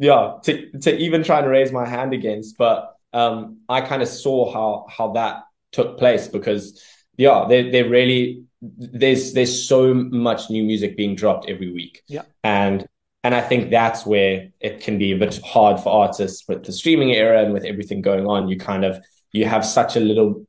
yeah, 0.00 0.38
to 0.44 0.70
to 0.80 0.96
even 0.96 1.22
try 1.22 1.40
and 1.40 1.48
raise 1.48 1.70
my 1.72 1.86
hand 1.86 2.14
against. 2.14 2.56
But 2.56 2.96
um, 3.12 3.58
I 3.68 3.82
kind 3.82 4.02
of 4.02 4.08
saw 4.08 4.50
how 4.52 4.86
how 4.88 5.12
that 5.12 5.42
took 5.72 5.98
place 5.98 6.26
because 6.26 6.82
yeah, 7.16 7.44
they 7.48 7.70
they 7.70 7.82
really 7.82 8.44
there's 8.62 9.34
there's 9.34 9.68
so 9.68 9.92
much 9.94 10.48
new 10.50 10.64
music 10.64 10.96
being 10.96 11.14
dropped 11.14 11.48
every 11.48 11.70
week. 11.70 12.02
Yeah, 12.08 12.22
and 12.42 12.86
and 13.22 13.34
I 13.34 13.40
think 13.42 13.70
that's 13.70 14.06
where 14.06 14.48
it 14.60 14.80
can 14.80 14.98
be 14.98 15.12
a 15.12 15.18
bit 15.18 15.40
hard 15.44 15.80
for 15.80 15.90
artists 15.90 16.48
with 16.48 16.64
the 16.64 16.72
streaming 16.72 17.12
era 17.12 17.44
and 17.44 17.52
with 17.52 17.64
everything 17.64 18.00
going 18.00 18.26
on. 18.26 18.48
You 18.48 18.58
kind 18.58 18.84
of 18.84 19.02
you 19.32 19.44
have 19.44 19.64
such 19.64 19.96
a 19.96 20.00
little 20.00 20.46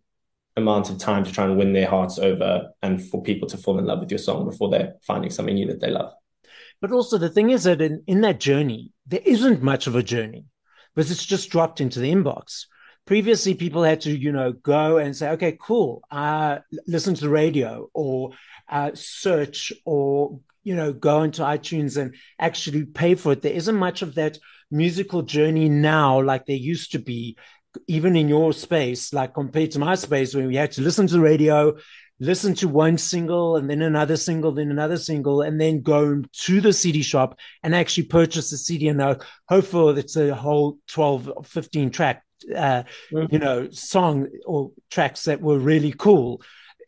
amount 0.58 0.90
of 0.90 0.98
time 0.98 1.24
to 1.24 1.32
try 1.32 1.46
and 1.46 1.58
win 1.58 1.74
their 1.74 1.90
hearts 1.90 2.20
over 2.20 2.70
and 2.82 3.04
for 3.10 3.22
people 3.24 3.48
to 3.50 3.58
fall 3.58 3.80
in 3.80 3.86
love 3.86 4.00
with 4.00 4.12
your 4.12 4.18
song 4.18 4.46
before 4.46 4.70
they're 4.70 4.96
finding 5.06 5.30
something 5.30 5.56
new 5.56 5.68
that 5.68 5.82
they 5.82 5.90
love. 5.90 6.12
But 6.82 6.92
also 6.92 7.18
the 7.18 7.30
thing 7.30 7.52
is 7.52 7.64
that 7.64 7.82
in, 7.82 8.04
in 8.08 8.22
that 8.22 8.40
journey, 8.40 8.92
there 9.06 9.22
isn't 9.24 9.62
much 9.62 9.88
of 9.88 9.96
a 9.96 10.04
journey 10.04 10.46
because 10.96 11.12
it's 11.12 11.26
just 11.26 11.50
dropped 11.50 11.80
into 11.80 12.00
the 12.00 12.12
inbox. 12.12 12.66
Previously, 13.06 13.54
people 13.54 13.84
had 13.84 14.02
to, 14.02 14.18
you 14.18 14.32
know, 14.32 14.52
go 14.52 14.98
and 14.98 15.16
say, 15.16 15.30
okay, 15.32 15.58
cool, 15.60 16.02
uh, 16.12 16.60
listen 16.88 17.14
to 17.16 17.22
the 17.22 17.30
radio 17.30 17.90
or 17.94 18.32
uh, 18.70 18.92
search 18.94 19.74
or, 19.86 20.40
you 20.64 20.76
know, 20.76 20.94
go 20.94 21.24
into 21.24 21.42
iTunes 21.42 21.98
and 21.98 22.16
actually 22.40 22.86
pay 22.86 23.16
for 23.16 23.34
it. 23.34 23.42
There 23.42 23.54
isn't 23.54 23.76
much 23.76 24.02
of 24.02 24.16
that 24.16 24.38
musical 24.70 25.22
journey 25.22 25.68
now 25.70 26.22
like 26.22 26.46
there 26.46 26.56
used 26.56 26.94
to 26.94 27.00
be 27.00 27.38
even 27.88 28.16
in 28.16 28.28
your 28.28 28.54
space, 28.54 29.14
like 29.14 29.34
compared 29.34 29.72
to 29.72 29.80
my 29.80 29.96
space, 29.96 30.36
where 30.36 30.48
we 30.48 30.56
had 30.56 30.72
to 30.74 30.82
listen 30.82 31.08
to 31.08 31.14
the 31.14 31.22
radio, 31.22 31.74
listen 32.20 32.54
to 32.54 32.68
one 32.68 32.98
single 32.98 33.56
and 33.56 33.70
then 33.70 33.82
another 33.82 34.18
single, 34.18 34.52
then 34.52 34.72
another 34.72 34.98
single, 34.98 35.42
and 35.42 35.60
then 35.60 35.82
go 35.82 36.22
to 36.34 36.62
the 36.62 36.74
CD 36.74 37.02
shop 37.02 37.38
and 37.64 37.74
actually 37.74 38.04
purchase 38.04 38.52
the 38.52 38.58
CD 38.58 38.90
and 38.90 39.02
uh, 39.02 39.16
hope 39.48 39.66
for 39.66 39.98
it's 39.98 40.16
a 40.16 40.36
whole 40.36 40.78
12, 40.88 41.48
15 41.48 41.92
track, 41.92 42.24
uh, 42.56 42.84
mm-hmm. 43.12 43.26
you 43.30 43.40
know, 43.40 43.70
song 43.72 44.28
or 44.46 44.72
tracks 44.90 45.24
that 45.24 45.42
were 45.42 45.60
really 45.60 45.94
cool 45.98 46.42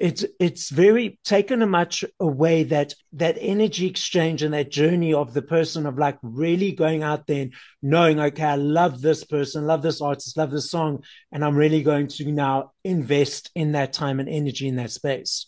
it's 0.04 0.26
it's 0.38 0.70
very 0.70 1.18
taken 1.24 1.62
a 1.62 1.66
much 1.66 2.04
away 2.20 2.64
that 2.64 2.94
that 3.14 3.38
energy 3.40 3.88
exchange 3.88 4.44
and 4.44 4.54
that 4.54 4.70
journey 4.70 5.14
of 5.14 5.34
the 5.34 5.42
person 5.42 5.86
of 5.86 5.98
like 5.98 6.18
really 6.22 6.74
going 6.74 7.04
out 7.04 7.26
there 7.26 7.44
and 7.44 7.54
knowing 7.82 8.20
okay 8.20 8.44
i 8.44 8.56
love 8.56 9.00
this 9.00 9.24
person 9.24 9.66
love 9.66 9.82
this 9.82 10.02
artist 10.02 10.36
love 10.36 10.52
this 10.52 10.70
song 10.70 11.02
and 11.32 11.46
i'm 11.46 11.56
really 11.56 11.82
going 11.82 12.06
to 12.06 12.30
now 12.34 12.74
invest 12.84 13.50
in 13.56 13.72
that 13.72 13.94
time 13.94 14.20
and 14.20 14.28
energy 14.28 14.68
in 14.68 14.76
that 14.76 14.92
space. 14.92 15.48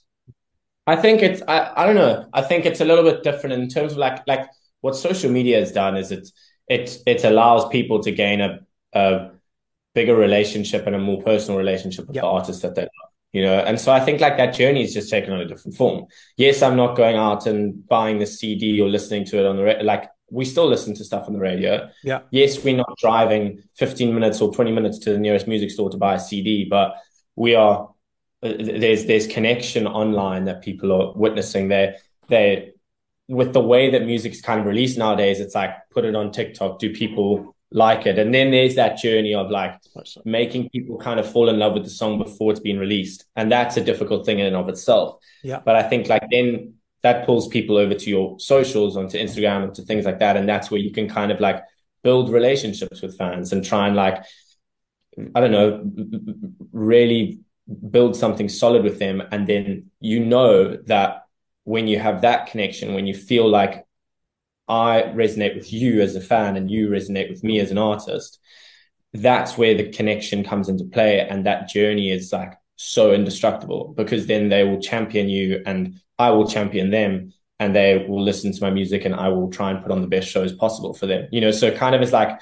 I 0.87 0.95
think 0.95 1.21
it's 1.21 1.41
i, 1.49 1.73
I 1.75 1.85
don't 1.85 1.95
know. 1.95 2.29
I 2.31 2.41
think 2.41 2.65
it's 2.65 2.79
a 2.79 2.85
little 2.85 3.03
bit 3.03 3.23
different 3.23 3.61
in 3.61 3.67
terms 3.67 3.91
of 3.91 3.97
like 3.97 4.25
like 4.25 4.47
what 4.79 4.95
social 4.95 5.29
media 5.29 5.59
has 5.59 5.73
done 5.73 5.97
is 5.97 6.13
it 6.13 6.29
it 6.69 6.97
it 7.05 7.25
allows 7.25 7.67
people 7.69 8.01
to 8.03 8.11
gain 8.11 8.39
a, 8.39 8.59
a 8.93 9.31
bigger 9.93 10.15
relationship 10.15 10.87
and 10.87 10.95
a 10.95 10.99
more 10.99 11.21
personal 11.23 11.57
relationship 11.57 12.07
with 12.07 12.15
yep. 12.15 12.23
the 12.23 12.27
artist 12.27 12.61
that 12.61 12.75
they 12.75 12.83
love 12.83 13.11
you 13.35 13.41
know 13.41 13.59
and 13.59 13.79
so 13.79 13.91
i 13.91 13.99
think 13.99 14.21
like 14.21 14.37
that 14.37 14.53
journey 14.53 14.83
is 14.83 14.93
just 14.93 15.09
taken 15.09 15.31
on 15.33 15.41
a 15.41 15.47
different 15.47 15.75
form. 15.75 16.05
Yes 16.37 16.61
i'm 16.61 16.77
not 16.77 16.95
going 16.95 17.17
out 17.17 17.45
and 17.45 17.87
buying 17.87 18.17
the 18.19 18.25
cd 18.25 18.79
or 18.81 18.89
listening 18.89 19.25
to 19.25 19.39
it 19.39 19.45
on 19.45 19.57
the 19.57 19.63
radio 19.63 19.83
like 19.83 20.09
we 20.31 20.43
still 20.43 20.67
listen 20.67 20.95
to 20.95 21.03
stuff 21.05 21.27
on 21.27 21.33
the 21.33 21.39
radio. 21.39 21.87
Yeah. 22.03 22.21
Yes 22.31 22.63
we're 22.63 22.75
not 22.75 22.97
driving 22.97 23.61
15 23.75 24.13
minutes 24.13 24.41
or 24.41 24.51
20 24.53 24.71
minutes 24.71 24.97
to 24.99 25.11
the 25.13 25.19
nearest 25.19 25.47
music 25.47 25.69
store 25.69 25.89
to 25.91 25.97
buy 25.97 26.15
a 26.15 26.19
cd 26.19 26.65
but 26.69 26.95
we 27.35 27.55
are 27.55 27.89
uh, 28.45 28.53
there's 28.59 29.05
there's 29.05 29.27
connection 29.27 29.87
online 29.87 30.45
that 30.45 30.61
people 30.61 30.91
are 30.91 31.13
witnessing. 31.13 31.67
There 31.67 31.95
they 32.27 32.73
with 33.27 33.53
the 33.53 33.61
way 33.61 33.89
that 33.91 34.05
music's 34.05 34.41
kind 34.41 34.59
of 34.59 34.65
released 34.67 34.97
nowadays, 34.97 35.39
it's 35.39 35.55
like 35.55 35.71
put 35.89 36.05
it 36.05 36.15
on 36.15 36.31
TikTok. 36.31 36.79
Do 36.79 36.93
people 36.93 37.54
like 37.71 38.05
it? 38.05 38.17
And 38.19 38.33
then 38.33 38.51
there's 38.51 38.75
that 38.75 38.97
journey 38.97 39.33
of 39.33 39.49
like 39.49 39.79
making 40.23 40.69
people 40.69 40.97
kind 40.97 41.19
of 41.19 41.29
fall 41.29 41.49
in 41.49 41.59
love 41.59 41.73
with 41.73 41.83
the 41.83 41.89
song 41.89 42.17
before 42.17 42.51
it's 42.51 42.59
been 42.59 42.79
released. 42.79 43.25
And 43.35 43.51
that's 43.51 43.77
a 43.77 43.83
difficult 43.83 44.25
thing 44.25 44.39
in 44.39 44.45
and 44.45 44.55
of 44.55 44.69
itself. 44.69 45.19
Yeah. 45.43 45.61
But 45.63 45.75
I 45.75 45.83
think 45.83 46.07
like 46.07 46.23
then 46.31 46.75
that 47.01 47.25
pulls 47.25 47.47
people 47.47 47.77
over 47.77 47.93
to 47.93 48.09
your 48.09 48.39
socials, 48.39 48.97
onto 48.97 49.17
Instagram, 49.17 49.63
and 49.65 49.75
to 49.75 49.83
things 49.83 50.05
like 50.05 50.19
that. 50.19 50.37
And 50.37 50.49
that's 50.49 50.71
where 50.71 50.79
you 50.79 50.91
can 50.91 51.07
kind 51.07 51.31
of 51.31 51.39
like 51.39 51.63
build 52.03 52.31
relationships 52.31 53.01
with 53.01 53.17
fans 53.17 53.51
and 53.51 53.63
try 53.63 53.87
and 53.87 53.95
like, 53.95 54.23
I 55.33 55.39
don't 55.39 55.51
know, 55.51 55.83
really 56.71 57.39
build 57.89 58.15
something 58.15 58.49
solid 58.49 58.83
with 58.83 58.99
them. 58.99 59.23
And 59.31 59.47
then 59.47 59.91
you 59.99 60.23
know 60.23 60.77
that 60.87 61.25
when 61.63 61.87
you 61.87 61.99
have 61.99 62.21
that 62.21 62.47
connection, 62.47 62.93
when 62.93 63.07
you 63.07 63.13
feel 63.13 63.47
like 63.47 63.85
I 64.67 65.03
resonate 65.15 65.55
with 65.55 65.71
you 65.71 66.01
as 66.01 66.15
a 66.15 66.21
fan 66.21 66.57
and 66.57 66.69
you 66.69 66.89
resonate 66.89 67.29
with 67.29 67.43
me 67.43 67.59
as 67.59 67.71
an 67.71 67.77
artist, 67.77 68.39
that's 69.13 69.57
where 69.57 69.75
the 69.75 69.91
connection 69.91 70.43
comes 70.43 70.69
into 70.69 70.85
play. 70.85 71.19
And 71.21 71.45
that 71.45 71.69
journey 71.69 72.11
is 72.11 72.33
like 72.33 72.53
so 72.75 73.13
indestructible 73.13 73.93
because 73.95 74.27
then 74.27 74.49
they 74.49 74.63
will 74.63 74.81
champion 74.81 75.29
you 75.29 75.61
and 75.65 75.99
I 76.17 76.31
will 76.31 76.47
champion 76.47 76.89
them 76.89 77.33
and 77.59 77.75
they 77.75 78.05
will 78.07 78.21
listen 78.21 78.51
to 78.51 78.61
my 78.61 78.69
music 78.69 79.05
and 79.05 79.15
I 79.15 79.29
will 79.29 79.49
try 79.49 79.71
and 79.71 79.81
put 79.81 79.91
on 79.91 80.01
the 80.01 80.07
best 80.07 80.27
shows 80.27 80.53
possible 80.53 80.93
for 80.93 81.05
them. 81.05 81.27
You 81.31 81.41
know, 81.41 81.51
so 81.51 81.71
kind 81.71 81.95
of 81.95 82.01
it's 82.01 82.11
like 82.11 82.39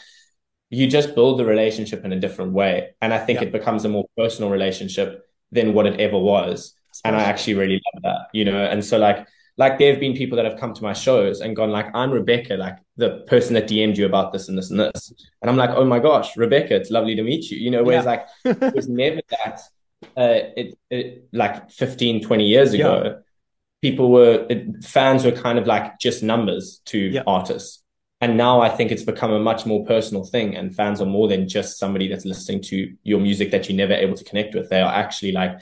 you 0.69 0.87
just 0.87 1.13
build 1.13 1.37
the 1.37 1.45
relationship 1.45 2.03
in 2.03 2.13
a 2.13 2.19
different 2.19 2.53
way. 2.53 2.95
And 3.01 3.13
I 3.13 3.19
think 3.19 3.41
yeah. 3.41 3.47
it 3.47 3.51
becomes 3.51 3.85
a 3.85 3.89
more 3.89 4.05
personal 4.17 4.49
relationship 4.49 5.23
than 5.51 5.73
what 5.73 5.85
it 5.85 5.99
ever 5.99 6.17
was 6.17 6.73
and 7.03 7.15
I 7.15 7.23
actually 7.23 7.55
really 7.55 7.81
love 7.93 8.03
that, 8.03 8.27
you 8.33 8.45
know. 8.45 8.63
And 8.63 8.83
so 8.83 8.97
like 8.97 9.27
like 9.57 9.77
there 9.77 9.91
have 9.91 9.99
been 9.99 10.15
people 10.15 10.35
that 10.37 10.45
have 10.45 10.59
come 10.59 10.73
to 10.73 10.83
my 10.83 10.93
shows 10.93 11.41
and 11.41 11.55
gone 11.55 11.69
like, 11.69 11.87
I'm 11.93 12.11
Rebecca, 12.11 12.55
like 12.55 12.77
the 12.97 13.23
person 13.27 13.53
that 13.53 13.67
DM'd 13.67 13.97
you 13.97 14.05
about 14.05 14.33
this 14.33 14.49
and 14.49 14.57
this 14.57 14.71
and 14.71 14.79
this. 14.79 15.13
And 15.41 15.49
I'm 15.49 15.57
like, 15.57 15.69
oh 15.71 15.85
my 15.85 15.99
gosh, 15.99 16.35
Rebecca, 16.35 16.75
it's 16.75 16.89
lovely 16.89 17.15
to 17.15 17.23
meet 17.23 17.51
you. 17.51 17.59
You 17.59 17.71
know, 17.71 17.83
whereas 17.83 18.05
yeah. 18.05 18.11
like 18.11 18.27
it 18.61 18.75
was 18.75 18.87
never 18.89 19.21
that 19.29 19.61
uh 20.17 20.51
it, 20.57 20.77
it 20.89 21.27
like 21.31 21.69
15, 21.69 22.23
20 22.23 22.47
years 22.47 22.73
ago, 22.73 23.03
yeah. 23.05 23.13
people 23.81 24.11
were 24.11 24.45
it, 24.49 24.83
fans 24.83 25.23
were 25.23 25.31
kind 25.31 25.59
of 25.59 25.67
like 25.67 25.99
just 25.99 26.23
numbers 26.23 26.81
to 26.85 26.97
yeah. 26.97 27.23
artists. 27.27 27.79
And 28.21 28.37
now 28.37 28.61
I 28.61 28.69
think 28.69 28.91
it's 28.91 29.03
become 29.03 29.33
a 29.33 29.39
much 29.39 29.65
more 29.65 29.85
personal 29.85 30.23
thing, 30.23 30.55
and 30.55 30.73
fans 30.73 31.01
are 31.01 31.05
more 31.05 31.27
than 31.27 31.47
just 31.47 31.77
somebody 31.77 32.07
that's 32.07 32.23
listening 32.23 32.61
to 32.63 32.95
your 33.03 33.19
music 33.19 33.51
that 33.51 33.67
you're 33.67 33.77
never 33.77 33.93
able 33.93 34.15
to 34.15 34.23
connect 34.23 34.55
with. 34.55 34.69
They 34.69 34.79
are 34.79 34.93
actually 34.93 35.33
like 35.33 35.59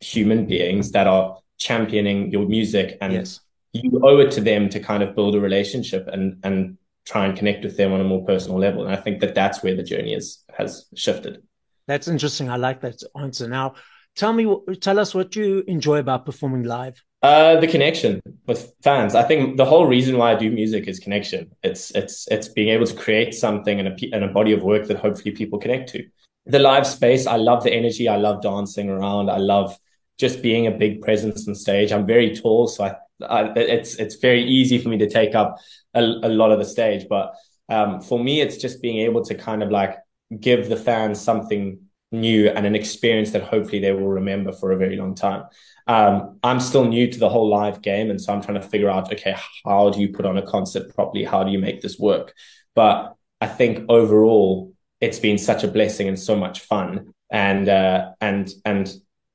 human 0.00 0.46
beings 0.46 0.90
that 0.92 1.06
are 1.06 1.38
championing 1.62 2.30
your 2.30 2.46
music 2.46 2.98
and 3.00 3.12
yes. 3.12 3.40
you 3.72 4.00
owe 4.02 4.18
it 4.18 4.30
to 4.32 4.40
them 4.40 4.68
to 4.68 4.80
kind 4.80 5.02
of 5.02 5.14
build 5.14 5.34
a 5.34 5.40
relationship 5.40 6.08
and 6.08 6.38
and 6.42 6.76
try 7.04 7.24
and 7.26 7.36
connect 7.36 7.64
with 7.64 7.76
them 7.76 7.92
on 7.92 8.00
a 8.00 8.04
more 8.04 8.24
personal 8.24 8.58
level 8.58 8.84
and 8.84 8.92
i 8.92 8.96
think 8.96 9.20
that 9.20 9.34
that's 9.34 9.62
where 9.62 9.76
the 9.76 9.82
journey 9.82 10.12
is 10.12 10.44
has 10.58 10.86
shifted 10.94 11.42
that's 11.86 12.08
interesting 12.08 12.50
i 12.50 12.56
like 12.56 12.80
that 12.80 13.00
answer 13.16 13.46
now 13.48 13.74
tell 14.16 14.32
me 14.32 14.44
tell 14.80 14.98
us 14.98 15.14
what 15.14 15.36
you 15.36 15.62
enjoy 15.68 15.98
about 15.98 16.26
performing 16.26 16.64
live 16.64 17.00
uh, 17.22 17.60
the 17.60 17.68
connection 17.68 18.20
with 18.48 18.74
fans. 18.82 19.14
I 19.14 19.22
think 19.22 19.56
the 19.56 19.64
whole 19.64 19.86
reason 19.86 20.18
why 20.18 20.32
I 20.32 20.34
do 20.34 20.50
music 20.50 20.88
is 20.88 20.98
connection. 20.98 21.52
It's 21.62 21.92
it's 21.92 22.26
it's 22.32 22.48
being 22.48 22.70
able 22.70 22.86
to 22.86 22.96
create 22.96 23.32
something 23.32 23.78
and 23.78 23.86
a 23.86 23.94
and 24.12 24.24
a 24.24 24.28
body 24.28 24.52
of 24.52 24.64
work 24.64 24.88
that 24.88 24.98
hopefully 24.98 25.30
people 25.30 25.60
connect 25.60 25.90
to. 25.90 26.04
The 26.46 26.58
live 26.58 26.84
space, 26.84 27.28
I 27.28 27.36
love 27.36 27.62
the 27.62 27.72
energy. 27.72 28.08
I 28.08 28.16
love 28.16 28.42
dancing 28.42 28.90
around. 28.90 29.30
I 29.30 29.36
love 29.36 29.78
just 30.22 30.40
being 30.40 30.68
a 30.68 30.78
big 30.84 31.02
presence 31.02 31.48
on 31.48 31.54
stage. 31.56 31.90
I'm 31.92 32.06
very 32.06 32.34
tall, 32.34 32.68
so 32.68 32.84
I, 32.84 32.94
I, 33.26 33.52
it's 33.56 33.96
it's 33.96 34.14
very 34.28 34.44
easy 34.44 34.78
for 34.78 34.88
me 34.88 34.98
to 34.98 35.10
take 35.10 35.34
up 35.34 35.58
a, 35.94 36.00
a 36.00 36.30
lot 36.40 36.52
of 36.52 36.60
the 36.60 36.64
stage. 36.64 37.06
But 37.08 37.34
um, 37.68 38.00
for 38.00 38.22
me, 38.22 38.40
it's 38.40 38.56
just 38.56 38.80
being 38.80 38.98
able 38.98 39.24
to 39.24 39.34
kind 39.34 39.62
of 39.64 39.70
like 39.70 39.96
give 40.38 40.68
the 40.68 40.76
fans 40.76 41.20
something 41.20 41.80
new 42.12 42.48
and 42.50 42.64
an 42.66 42.76
experience 42.76 43.32
that 43.32 43.42
hopefully 43.42 43.80
they 43.80 43.90
will 43.90 44.14
remember 44.20 44.52
for 44.52 44.70
a 44.70 44.76
very 44.76 44.96
long 44.96 45.14
time. 45.16 45.42
Um, 45.88 46.38
I'm 46.44 46.60
still 46.60 46.86
new 46.86 47.10
to 47.10 47.18
the 47.18 47.28
whole 47.28 47.48
live 47.48 47.82
game, 47.82 48.08
and 48.10 48.20
so 48.20 48.32
I'm 48.32 48.42
trying 48.42 48.60
to 48.60 48.68
figure 48.68 48.90
out, 48.90 49.12
okay, 49.12 49.34
how 49.66 49.90
do 49.90 50.00
you 50.00 50.08
put 50.16 50.26
on 50.26 50.38
a 50.38 50.46
concert 50.54 50.94
properly? 50.94 51.24
How 51.24 51.42
do 51.42 51.50
you 51.50 51.58
make 51.58 51.80
this 51.80 51.98
work? 51.98 52.32
But 52.76 53.16
I 53.40 53.48
think 53.48 53.86
overall, 53.88 54.72
it's 55.00 55.18
been 55.18 55.38
such 55.38 55.64
a 55.64 55.68
blessing 55.68 56.06
and 56.06 56.18
so 56.18 56.36
much 56.36 56.60
fun, 56.60 57.12
and 57.28 57.68
uh, 57.68 58.12
and 58.20 58.48
and 58.64 58.86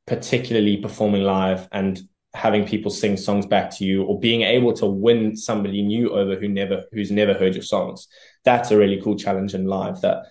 particularly 0.07 0.77
performing 0.77 1.23
live 1.23 1.67
and 1.71 2.01
having 2.33 2.65
people 2.65 2.91
sing 2.91 3.17
songs 3.17 3.45
back 3.45 3.69
to 3.75 3.83
you 3.83 4.03
or 4.03 4.19
being 4.19 4.41
able 4.41 4.73
to 4.73 4.85
win 4.85 5.35
somebody 5.35 5.81
new 5.81 6.11
over 6.11 6.35
who 6.35 6.47
never 6.47 6.83
who's 6.91 7.11
never 7.11 7.33
heard 7.33 7.53
your 7.53 7.63
songs 7.63 8.07
that's 8.43 8.71
a 8.71 8.77
really 8.77 9.01
cool 9.01 9.15
challenge 9.15 9.53
in 9.53 9.65
live 9.65 9.99
that 10.01 10.25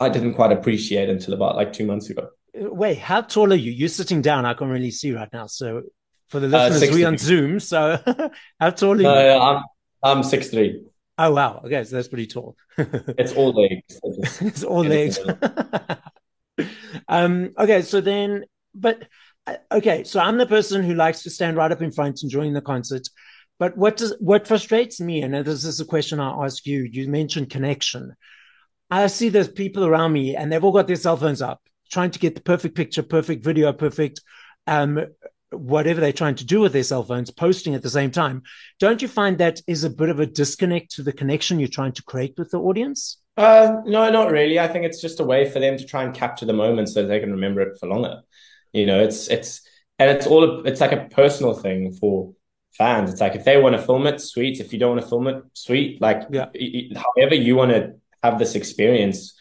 i 0.00 0.08
didn't 0.08 0.34
quite 0.34 0.52
appreciate 0.52 1.08
until 1.08 1.34
about 1.34 1.56
like 1.56 1.72
two 1.72 1.86
months 1.86 2.10
ago 2.10 2.28
wait 2.54 2.98
how 2.98 3.20
tall 3.20 3.52
are 3.52 3.56
you 3.56 3.70
you're 3.70 3.88
sitting 3.88 4.20
down 4.20 4.44
i 4.44 4.52
can't 4.54 4.70
really 4.70 4.90
see 4.90 5.12
right 5.12 5.28
now 5.32 5.46
so 5.46 5.82
for 6.28 6.40
the 6.40 6.48
listeners 6.48 6.90
uh, 6.90 6.94
we 6.94 7.04
on 7.04 7.16
zoom 7.16 7.60
so 7.60 7.98
how 8.60 8.70
tall 8.70 8.98
are 8.98 9.00
you 9.00 9.08
uh, 9.08 9.38
i'm 9.38 9.62
i'm 10.02 10.22
six 10.22 10.48
three 10.48 10.82
Oh 11.20 11.32
wow! 11.32 11.62
Okay, 11.64 11.82
so 11.82 11.96
that's 11.96 12.06
pretty 12.06 12.28
tall. 12.28 12.56
it's 12.78 13.32
all 13.32 13.50
legs. 13.50 14.00
it's 14.40 14.62
all 14.62 14.84
legs. 14.84 15.18
um. 17.08 17.52
Okay, 17.58 17.82
so 17.82 18.00
then 18.00 18.44
but 18.80 19.06
uh, 19.46 19.56
okay, 19.72 20.04
so 20.04 20.20
I'm 20.20 20.38
the 20.38 20.46
person 20.46 20.82
who 20.82 20.94
likes 20.94 21.22
to 21.22 21.30
stand 21.30 21.56
right 21.56 21.72
up 21.72 21.82
in 21.82 21.92
front 21.92 22.22
enjoying 22.22 22.52
the 22.52 22.60
concert. 22.60 23.08
But 23.58 23.76
what 23.76 23.96
does 23.96 24.14
what 24.20 24.46
frustrates 24.46 25.00
me, 25.00 25.22
and 25.22 25.34
this 25.34 25.64
is 25.64 25.80
a 25.80 25.84
question 25.84 26.20
I 26.20 26.44
ask 26.44 26.64
you. 26.66 26.88
You 26.90 27.08
mentioned 27.08 27.50
connection. 27.50 28.14
I 28.90 29.06
see 29.08 29.28
there's 29.28 29.48
people 29.48 29.84
around 29.84 30.12
me, 30.12 30.36
and 30.36 30.50
they've 30.50 30.62
all 30.62 30.72
got 30.72 30.86
their 30.86 30.96
cell 30.96 31.16
phones 31.16 31.42
up, 31.42 31.60
trying 31.90 32.10
to 32.12 32.18
get 32.18 32.34
the 32.34 32.40
perfect 32.40 32.74
picture, 32.74 33.02
perfect 33.02 33.44
video, 33.44 33.72
perfect 33.72 34.20
um, 34.66 35.04
whatever 35.50 36.00
they're 36.00 36.12
trying 36.12 36.34
to 36.36 36.44
do 36.44 36.60
with 36.60 36.72
their 36.72 36.82
cell 36.82 37.02
phones, 37.02 37.30
posting 37.30 37.74
at 37.74 37.82
the 37.82 37.90
same 37.90 38.10
time. 38.10 38.42
Don't 38.78 39.02
you 39.02 39.08
find 39.08 39.38
that 39.38 39.60
is 39.66 39.84
a 39.84 39.90
bit 39.90 40.10
of 40.10 40.20
a 40.20 40.26
disconnect 40.26 40.92
to 40.92 41.02
the 41.02 41.12
connection 41.12 41.58
you're 41.58 41.68
trying 41.68 41.92
to 41.92 42.02
create 42.02 42.34
with 42.36 42.50
the 42.50 42.60
audience? 42.60 43.18
Uh, 43.36 43.76
no, 43.86 44.10
not 44.10 44.30
really. 44.30 44.58
I 44.58 44.68
think 44.68 44.84
it's 44.84 45.00
just 45.00 45.20
a 45.20 45.24
way 45.24 45.48
for 45.48 45.60
them 45.60 45.76
to 45.78 45.84
try 45.84 46.02
and 46.02 46.14
capture 46.14 46.44
the 46.44 46.52
moment 46.52 46.88
so 46.88 47.06
they 47.06 47.20
can 47.20 47.30
remember 47.30 47.60
it 47.60 47.78
for 47.78 47.88
longer. 47.88 48.20
You 48.72 48.86
know, 48.86 49.00
it's 49.00 49.28
it's 49.28 49.62
and 49.98 50.10
it's 50.10 50.26
all 50.26 50.66
it's 50.66 50.80
like 50.80 50.92
a 50.92 51.08
personal 51.10 51.54
thing 51.54 51.92
for 51.92 52.32
fans. 52.72 53.10
It's 53.10 53.20
like 53.20 53.34
if 53.34 53.44
they 53.44 53.60
want 53.60 53.76
to 53.76 53.82
film 53.82 54.06
it, 54.06 54.20
sweet. 54.20 54.60
If 54.60 54.72
you 54.72 54.78
don't 54.78 54.90
want 54.90 55.02
to 55.02 55.08
film 55.08 55.26
it, 55.26 55.42
sweet. 55.52 56.00
Like 56.00 56.22
yeah. 56.30 56.46
however 56.96 57.34
you 57.34 57.56
want 57.56 57.72
to 57.72 57.94
have 58.22 58.38
this 58.38 58.54
experience, 58.54 59.34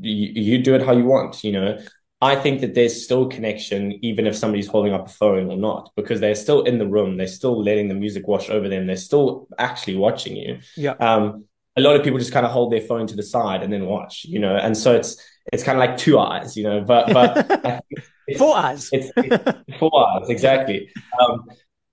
you, 0.00 0.42
you 0.42 0.58
do 0.58 0.74
it 0.74 0.82
how 0.82 0.92
you 0.92 1.04
want. 1.04 1.44
You 1.44 1.52
know, 1.52 1.78
I 2.22 2.36
think 2.36 2.60
that 2.60 2.74
there's 2.74 3.04
still 3.04 3.28
connection, 3.28 3.98
even 4.04 4.26
if 4.26 4.36
somebody's 4.36 4.66
holding 4.66 4.92
up 4.92 5.06
a 5.08 5.12
phone 5.12 5.50
or 5.50 5.56
not, 5.56 5.90
because 5.96 6.20
they're 6.20 6.34
still 6.34 6.62
in 6.62 6.78
the 6.78 6.86
room. 6.86 7.16
They're 7.16 7.26
still 7.26 7.62
letting 7.62 7.88
the 7.88 7.94
music 7.94 8.26
wash 8.26 8.50
over 8.50 8.68
them. 8.68 8.86
They're 8.86 8.96
still 8.96 9.48
actually 9.58 9.96
watching 9.96 10.36
you. 10.36 10.58
Yeah. 10.76 10.92
Um, 10.92 11.44
a 11.76 11.80
lot 11.80 11.96
of 11.96 12.02
people 12.02 12.18
just 12.18 12.32
kind 12.32 12.44
of 12.44 12.52
hold 12.52 12.72
their 12.72 12.80
phone 12.80 13.06
to 13.06 13.16
the 13.16 13.22
side 13.22 13.62
and 13.62 13.72
then 13.72 13.86
watch, 13.86 14.24
you 14.24 14.38
know, 14.38 14.56
and 14.56 14.76
so 14.76 14.94
it's 14.94 15.16
it's 15.52 15.62
kind 15.62 15.78
of 15.78 15.80
like 15.80 15.96
two 15.96 16.18
eyes, 16.18 16.56
you 16.56 16.64
know, 16.64 16.80
but 16.80 17.12
but 17.12 17.84
four 18.38 18.56
eyes. 18.56 18.88
It's, 18.92 19.10
it's, 19.16 19.78
four 19.78 20.08
eyes 20.08 20.28
exactly. 20.28 20.90
Um, 21.20 21.48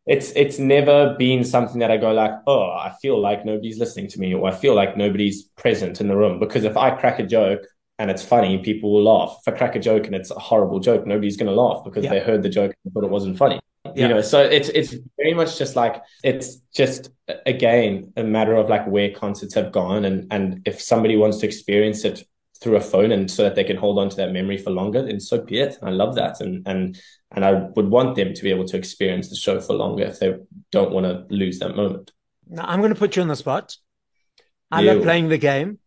it's 0.06 0.32
it's 0.36 0.58
never 0.58 1.16
been 1.20 1.44
something 1.44 1.80
that 1.80 1.92
I 1.92 1.98
go 1.98 2.12
like, 2.12 2.32
oh, 2.48 2.70
I 2.70 2.96
feel 3.02 3.20
like 3.20 3.46
nobody's 3.46 3.78
listening 3.78 4.08
to 4.10 4.20
me, 4.20 4.34
or 4.34 4.48
I 4.48 4.56
feel 4.56 4.74
like 4.74 4.96
nobody's 4.96 5.44
present 5.44 6.00
in 6.00 6.08
the 6.08 6.16
room. 6.16 6.40
Because 6.40 6.64
if 6.64 6.78
I 6.78 6.92
crack 6.92 7.20
a 7.20 7.26
joke 7.26 7.62
and 8.00 8.10
it's 8.10 8.24
funny, 8.24 8.58
people 8.60 8.94
will 8.94 9.04
laugh. 9.04 9.38
If 9.42 9.54
I 9.54 9.58
crack 9.58 9.76
a 9.76 9.80
joke 9.80 10.06
and 10.06 10.16
it's 10.16 10.32
a 10.32 10.40
horrible 10.40 10.80
joke, 10.80 11.06
nobody's 11.06 11.36
going 11.36 11.54
to 11.54 11.62
laugh 11.62 11.84
because 11.84 12.06
yeah. 12.06 12.12
they 12.12 12.20
heard 12.22 12.42
the 12.42 12.50
joke 12.50 12.74
and 12.86 12.94
thought 12.94 13.04
it 13.04 13.10
wasn't 13.10 13.38
funny. 13.38 13.60
Yeah. 13.96 14.08
You 14.08 14.14
know, 14.16 14.22
so 14.22 14.42
it's 14.42 14.70
it's 14.70 14.96
very 15.18 15.34
much 15.34 15.58
just 15.58 15.76
like 15.76 16.02
it's 16.24 16.58
just 16.74 17.10
again 17.46 18.14
a 18.16 18.24
matter 18.24 18.56
of 18.56 18.70
like 18.70 18.88
where 18.88 19.12
concerts 19.12 19.54
have 19.56 19.72
gone 19.72 20.06
and 20.06 20.28
and 20.32 20.62
if 20.66 20.82
somebody 20.82 21.18
wants 21.18 21.38
to 21.40 21.46
experience 21.46 22.06
it 22.06 22.24
through 22.62 22.76
a 22.76 22.82
phone 22.82 23.12
and 23.12 23.30
so 23.30 23.44
that 23.44 23.56
they 23.56 23.64
can 23.64 23.78
hold 23.78 24.00
on 24.00 24.10
to 24.10 24.16
that 24.18 24.32
memory 24.32 24.58
for 24.58 24.72
longer, 24.72 25.04
then 25.04 25.20
so 25.20 25.42
be 25.42 25.60
it. 25.60 25.78
I 25.82 25.92
love 25.92 26.16
that. 26.16 26.42
And 26.42 26.68
and 26.68 27.00
and 27.32 27.46
I 27.46 27.52
would 27.76 27.90
want 27.90 28.16
them 28.16 28.34
to 28.34 28.44
be 28.44 28.50
able 28.50 28.66
to 28.66 28.78
experience 28.78 29.30
the 29.30 29.36
show 29.36 29.60
for 29.60 29.74
longer 29.74 30.04
if 30.04 30.20
they 30.20 30.36
don't 30.72 30.92
want 30.92 31.06
to 31.06 31.26
lose 31.34 31.60
that 31.60 31.76
moment. 31.76 32.12
Now 32.48 32.66
I'm 32.66 32.80
going 32.80 32.94
to 32.94 33.00
put 33.00 33.16
you 33.16 33.22
on 33.22 33.28
the 33.28 33.36
spot. 33.36 33.76
I 34.72 34.82
love 34.82 35.04
playing 35.04 35.30
the 35.30 35.38
game. 35.38 35.80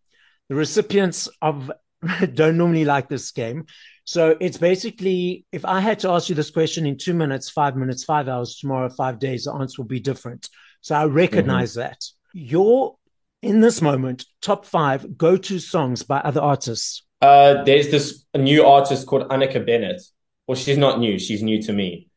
The 0.48 0.54
recipients 0.54 1.28
of 1.42 1.70
don't 2.34 2.56
normally 2.56 2.84
like 2.84 3.08
this 3.08 3.30
game. 3.30 3.66
So 4.04 4.36
it's 4.40 4.58
basically 4.58 5.44
if 5.52 5.64
I 5.64 5.80
had 5.80 6.00
to 6.00 6.10
ask 6.10 6.28
you 6.28 6.34
this 6.34 6.50
question 6.50 6.86
in 6.86 6.98
two 6.98 7.14
minutes, 7.14 7.50
five 7.50 7.76
minutes, 7.76 8.04
five 8.04 8.28
hours, 8.28 8.56
tomorrow, 8.56 8.88
five 8.88 9.18
days, 9.18 9.44
the 9.44 9.52
answer 9.52 9.82
will 9.82 9.88
be 9.88 10.00
different. 10.00 10.48
So 10.80 10.94
I 10.94 11.04
recognize 11.04 11.72
mm-hmm. 11.72 11.80
that. 11.80 12.04
Your 12.32 12.96
in 13.42 13.60
this 13.60 13.80
moment, 13.82 14.26
top 14.42 14.64
five 14.66 15.16
go 15.16 15.36
to 15.36 15.58
songs 15.58 16.02
by 16.02 16.18
other 16.20 16.40
artists? 16.40 17.02
Uh, 17.20 17.62
there's 17.64 17.90
this 17.90 18.24
new 18.36 18.64
artist 18.66 19.06
called 19.06 19.28
Annika 19.28 19.64
Bennett. 19.64 20.02
Well, 20.46 20.56
she's 20.56 20.78
not 20.78 20.98
new, 21.00 21.18
she's 21.18 21.42
new 21.42 21.60
to 21.62 21.72
me. 21.72 22.08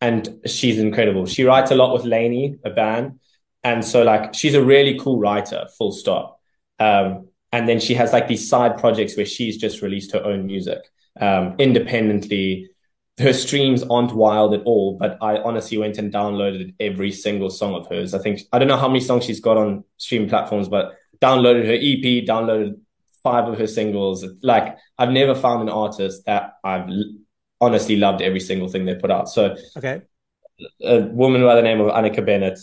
and 0.00 0.40
she's 0.46 0.78
incredible. 0.78 1.26
She 1.26 1.44
writes 1.44 1.70
a 1.70 1.74
lot 1.74 1.92
with 1.94 2.04
LANY, 2.04 2.56
a 2.64 2.70
band, 2.70 3.20
and 3.62 3.84
so 3.84 4.02
like 4.02 4.34
she's 4.34 4.54
a 4.54 4.62
really 4.62 4.98
cool 4.98 5.18
writer. 5.18 5.66
Full 5.78 5.92
stop. 5.92 6.40
Um, 6.78 7.28
and 7.52 7.68
then 7.68 7.80
she 7.80 7.94
has 7.94 8.12
like 8.12 8.28
these 8.28 8.48
side 8.48 8.78
projects 8.78 9.16
where 9.16 9.26
she's 9.26 9.56
just 9.56 9.80
released 9.82 10.12
her 10.12 10.22
own 10.24 10.46
music 10.46 10.80
um, 11.20 11.54
independently. 11.58 12.68
Her 13.18 13.32
streams 13.32 13.82
aren't 13.84 14.12
wild 14.12 14.54
at 14.54 14.62
all, 14.64 14.96
but 14.98 15.18
I 15.20 15.38
honestly 15.38 15.78
went 15.78 15.98
and 15.98 16.12
downloaded 16.12 16.74
every 16.80 17.12
single 17.12 17.48
song 17.48 17.74
of 17.74 17.86
hers. 17.86 18.12
I 18.12 18.18
think 18.18 18.40
I 18.52 18.58
don't 18.58 18.68
know 18.68 18.76
how 18.76 18.88
many 18.88 19.00
songs 19.00 19.24
she's 19.24 19.40
got 19.40 19.56
on 19.56 19.84
streaming 19.98 20.28
platforms, 20.28 20.68
but 20.68 20.94
downloaded 21.20 21.66
her 21.66 21.74
EP, 21.74 22.26
downloaded 22.26 22.80
five 23.22 23.48
of 23.48 23.58
her 23.58 23.68
singles. 23.68 24.24
Like 24.42 24.76
I've 24.98 25.10
never 25.10 25.34
found 25.34 25.62
an 25.62 25.68
artist 25.68 26.26
that 26.26 26.54
I've 26.64 26.88
honestly 27.60 27.96
loved 27.96 28.20
every 28.20 28.40
single 28.40 28.68
thing 28.68 28.84
they 28.84 28.96
put 28.96 29.10
out. 29.10 29.28
So 29.28 29.56
okay, 29.76 30.02
a 30.82 31.00
woman 31.00 31.42
by 31.42 31.54
the 31.54 31.62
name 31.62 31.80
of 31.80 31.92
Annika 31.92 32.24
Bennett 32.24 32.58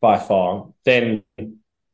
by 0.00 0.18
far. 0.18 0.68
Then 0.84 1.22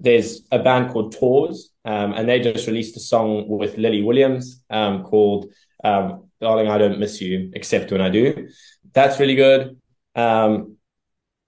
there's 0.00 0.42
a 0.52 0.58
band 0.58 0.90
called 0.92 1.12
Tours, 1.12 1.70
um, 1.84 2.12
and 2.12 2.28
they 2.28 2.40
just 2.40 2.66
released 2.66 2.96
a 2.96 3.00
song 3.00 3.48
with 3.48 3.76
Lily 3.78 4.02
Williams 4.02 4.62
um, 4.70 5.02
called 5.04 5.46
um, 5.84 6.30
"Darling, 6.40 6.68
I 6.68 6.78
Don't 6.78 6.98
Miss 6.98 7.20
You 7.20 7.50
Except 7.54 7.92
When 7.92 8.00
I 8.00 8.10
Do." 8.10 8.48
That's 8.92 9.20
really 9.20 9.36
good. 9.36 9.80
Um, 10.16 10.76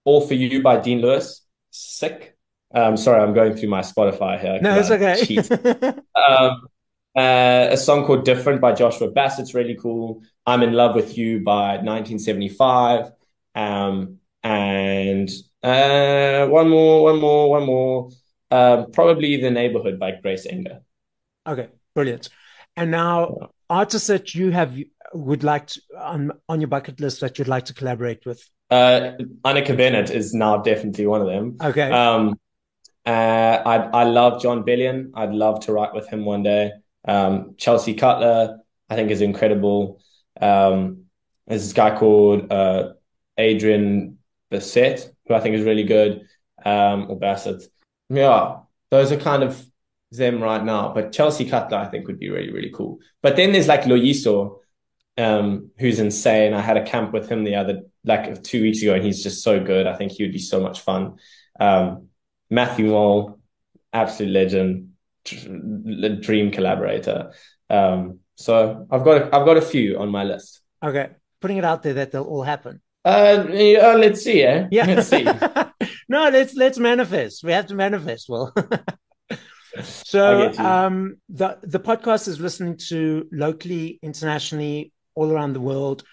All 0.04 0.20
for 0.20 0.34
You 0.34 0.62
by 0.62 0.78
Dean 0.78 1.00
Lewis, 1.00 1.44
sick. 1.70 2.36
Um, 2.74 2.96
sorry, 2.96 3.22
I'm 3.22 3.34
going 3.34 3.56
through 3.56 3.70
my 3.70 3.80
Spotify 3.80 4.40
here. 4.40 4.60
No, 4.60 4.78
it's 4.78 4.90
okay. 4.90 5.38
um, 6.14 6.68
uh, 7.16 7.68
a 7.70 7.76
song 7.76 8.04
called 8.04 8.24
"Different" 8.24 8.60
by 8.60 8.72
Joshua 8.72 9.10
Bassett's 9.10 9.54
really 9.54 9.76
cool. 9.80 10.22
"I'm 10.44 10.62
in 10.62 10.72
Love 10.72 10.94
with 10.94 11.16
You" 11.16 11.40
by 11.40 11.78
1975, 11.78 13.10
um, 13.54 14.18
and 14.42 15.30
uh, 15.62 16.46
one 16.48 16.68
more, 16.68 17.04
one 17.04 17.20
more, 17.20 17.50
one 17.50 17.64
more. 17.64 18.10
Uh, 18.50 18.84
probably 18.92 19.40
"The 19.40 19.50
Neighborhood" 19.50 19.98
by 19.98 20.12
Grace 20.20 20.46
Enger. 20.46 20.80
Okay, 21.46 21.68
brilliant. 21.94 22.28
And 22.76 22.90
now. 22.90 23.50
Artists 23.68 24.08
that 24.08 24.34
you 24.34 24.50
have 24.50 24.76
would 25.12 25.44
like 25.44 25.68
to, 25.68 25.80
on 25.98 26.32
on 26.48 26.60
your 26.60 26.68
bucket 26.68 27.00
list 27.00 27.20
that 27.20 27.38
you'd 27.38 27.48
like 27.48 27.64
to 27.66 27.74
collaborate 27.74 28.24
with. 28.26 28.42
Uh, 28.70 29.12
Annika 29.44 29.76
Bennett 29.76 30.10
is 30.10 30.34
now 30.34 30.58
definitely 30.58 31.06
one 31.06 31.20
of 31.20 31.28
them. 31.28 31.56
Okay. 31.62 31.90
Um, 31.90 32.38
uh, 33.04 33.10
I 33.64 33.76
I 33.76 34.04
love 34.04 34.42
Jon 34.42 34.64
Bellion. 34.64 35.12
I'd 35.14 35.32
love 35.32 35.60
to 35.66 35.72
write 35.72 35.94
with 35.94 36.08
him 36.08 36.24
one 36.24 36.42
day. 36.42 36.72
Um, 37.06 37.54
Chelsea 37.56 37.94
Cutler, 37.94 38.58
I 38.90 38.96
think, 38.96 39.10
is 39.10 39.20
incredible. 39.20 40.00
Um, 40.40 41.04
there's 41.46 41.62
this 41.62 41.72
guy 41.72 41.96
called 41.96 42.52
uh, 42.52 42.94
Adrian 43.38 44.18
Bassett, 44.50 45.14
who 45.26 45.34
I 45.34 45.40
think 45.40 45.54
is 45.54 45.64
really 45.64 45.84
good, 45.84 46.26
um, 46.64 47.06
or 47.08 47.18
Bassett. 47.18 47.62
Yeah, 48.08 48.58
those 48.90 49.12
are 49.12 49.16
kind 49.16 49.44
of 49.44 49.64
them 50.10 50.42
right 50.42 50.62
now. 50.62 50.92
But 50.94 51.12
Chelsea 51.12 51.48
Cutler, 51.48 51.78
I 51.78 51.86
think, 51.86 52.06
would 52.06 52.18
be 52.18 52.30
really, 52.30 52.52
really 52.52 52.70
cool. 52.70 52.98
But 53.22 53.36
then 53.36 53.52
there's 53.52 53.68
like 53.68 53.82
Loyiso, 53.82 54.58
um, 55.18 55.70
who's 55.78 55.98
insane. 55.98 56.54
I 56.54 56.60
had 56.60 56.76
a 56.76 56.84
camp 56.84 57.12
with 57.12 57.28
him 57.28 57.44
the 57.44 57.56
other, 57.56 57.82
like 58.04 58.42
two 58.42 58.62
weeks 58.62 58.82
ago, 58.82 58.94
and 58.94 59.04
he's 59.04 59.22
just 59.22 59.42
so 59.42 59.62
good. 59.62 59.86
I 59.86 59.94
think 59.96 60.12
he 60.12 60.22
would 60.22 60.32
be 60.32 60.38
so 60.38 60.60
much 60.60 60.80
fun. 60.80 61.16
Um, 61.58 62.08
Matthew 62.50 62.86
Mole, 62.86 63.40
absolute 63.92 64.32
legend, 64.32 64.92
dream 65.24 66.50
collaborator. 66.50 67.32
Um, 67.68 68.20
so 68.36 68.86
I've 68.90 69.04
got 69.04 69.22
a, 69.22 69.24
I've 69.36 69.46
got 69.46 69.56
a 69.56 69.62
few 69.62 69.98
on 69.98 70.10
my 70.10 70.24
list. 70.24 70.60
Okay, 70.84 71.10
putting 71.40 71.56
it 71.56 71.64
out 71.64 71.82
there 71.82 71.94
that 71.94 72.12
they'll 72.12 72.22
all 72.22 72.42
happen. 72.42 72.80
Uh, 73.04 73.46
yeah, 73.50 73.94
let's 73.94 74.22
see. 74.22 74.42
Eh? 74.42 74.66
Yeah, 74.70 74.86
let's 74.86 75.08
see. 75.08 75.24
no, 76.08 76.28
let's 76.28 76.54
let's 76.54 76.78
manifest. 76.78 77.42
We 77.42 77.52
have 77.52 77.66
to 77.66 77.74
manifest. 77.74 78.28
Well. 78.28 78.54
so 80.06 80.52
um, 80.58 81.16
the 81.28 81.58
the 81.62 81.80
podcast 81.80 82.28
is 82.28 82.40
listening 82.40 82.76
to 82.88 83.28
locally, 83.32 83.98
internationally, 84.02 84.92
all 85.14 85.30
around 85.30 85.52
the 85.52 85.60
world 85.60 86.04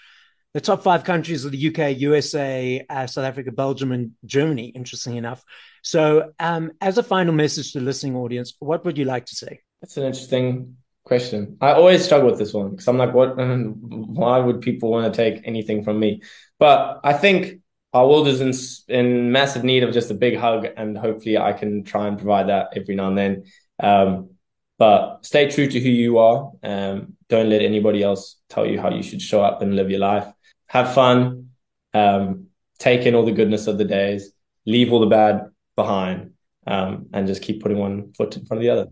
the 0.53 0.61
top 0.61 0.83
five 0.83 1.03
countries 1.03 1.45
are 1.45 1.49
the 1.49 1.67
UK, 1.69 1.97
USA, 1.99 2.85
uh, 2.87 3.07
South 3.07 3.25
Africa, 3.25 3.51
Belgium, 3.51 3.91
and 3.91 4.11
Germany, 4.23 4.67
interesting 4.67 5.15
enough. 5.15 5.43
So, 5.81 6.31
um, 6.39 6.71
as 6.79 6.99
a 6.99 7.03
final 7.03 7.33
message 7.33 7.73
to 7.73 7.79
the 7.79 7.85
listening 7.85 8.15
audience, 8.15 8.53
what 8.59 8.85
would 8.85 8.97
you 8.97 9.05
like 9.05 9.25
to 9.25 9.35
say? 9.35 9.61
That's 9.81 9.97
an 9.97 10.03
interesting 10.03 10.77
question. 11.05 11.57
I 11.59 11.71
always 11.71 12.05
struggle 12.05 12.29
with 12.29 12.37
this 12.37 12.53
one 12.53 12.69
because 12.71 12.87
I'm 12.87 12.97
like, 12.97 13.15
what? 13.15 13.35
Why 13.37 14.37
would 14.37 14.61
people 14.61 14.91
want 14.91 15.11
to 15.11 15.17
take 15.17 15.41
anything 15.45 15.83
from 15.83 15.99
me? 15.99 16.21
But 16.59 16.99
I 17.03 17.13
think 17.13 17.61
our 17.91 18.07
world 18.07 18.27
is 18.27 18.39
in, 18.39 18.95
in 18.95 19.31
massive 19.31 19.63
need 19.63 19.83
of 19.83 19.91
just 19.91 20.11
a 20.11 20.15
big 20.15 20.37
hug, 20.37 20.67
and 20.77 20.95
hopefully, 20.95 21.39
I 21.39 21.53
can 21.53 21.83
try 21.83 22.07
and 22.07 22.17
provide 22.17 22.49
that 22.49 22.73
every 22.75 22.93
now 22.93 23.07
and 23.07 23.17
then. 23.17 23.43
Um, 23.83 24.31
but 24.79 25.25
stay 25.25 25.49
true 25.51 25.67
to 25.67 25.79
who 25.79 25.89
you 25.89 26.17
are. 26.17 26.51
Um, 26.63 27.13
don't 27.29 27.49
let 27.49 27.61
anybody 27.61 28.01
else 28.01 28.37
tell 28.49 28.65
you 28.65 28.81
how 28.81 28.89
you 28.89 29.03
should 29.03 29.21
show 29.21 29.43
up 29.43 29.61
and 29.61 29.75
live 29.75 29.91
your 29.91 29.99
life 29.99 30.27
have 30.73 30.91
fun, 30.91 31.49
um, 31.93 32.47
take 32.79 33.05
in 33.05 33.13
all 33.13 33.23
the 33.23 33.31
goodness 33.31 33.67
of 33.67 33.77
the 33.77 33.85
days, 33.85 34.31
leave 34.65 34.91
all 34.91 34.99
the 34.99 35.05
bad 35.05 35.51
behind, 35.75 36.31
um, 36.65 37.05
and 37.13 37.27
just 37.27 37.43
keep 37.43 37.61
putting 37.61 37.77
one 37.77 38.11
foot 38.13 38.35
in 38.35 38.43
front 38.43 38.57
of 38.57 38.63
the 38.63 38.71
other. 38.71 38.87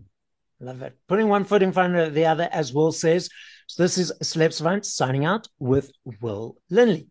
Love 0.60 0.80
it. 0.82 0.96
Putting 1.08 1.26
one 1.26 1.42
foot 1.42 1.60
in 1.60 1.72
front 1.72 1.96
of 1.96 2.14
the 2.14 2.26
other, 2.26 2.48
as 2.52 2.72
Will 2.72 2.92
says. 2.92 3.28
So 3.66 3.82
this 3.82 3.98
is 3.98 4.12
Celeb 4.22 4.52
Savant 4.52 4.86
signing 4.86 5.24
out 5.24 5.48
with 5.58 5.90
Will 6.20 6.56
Linley. 6.70 7.08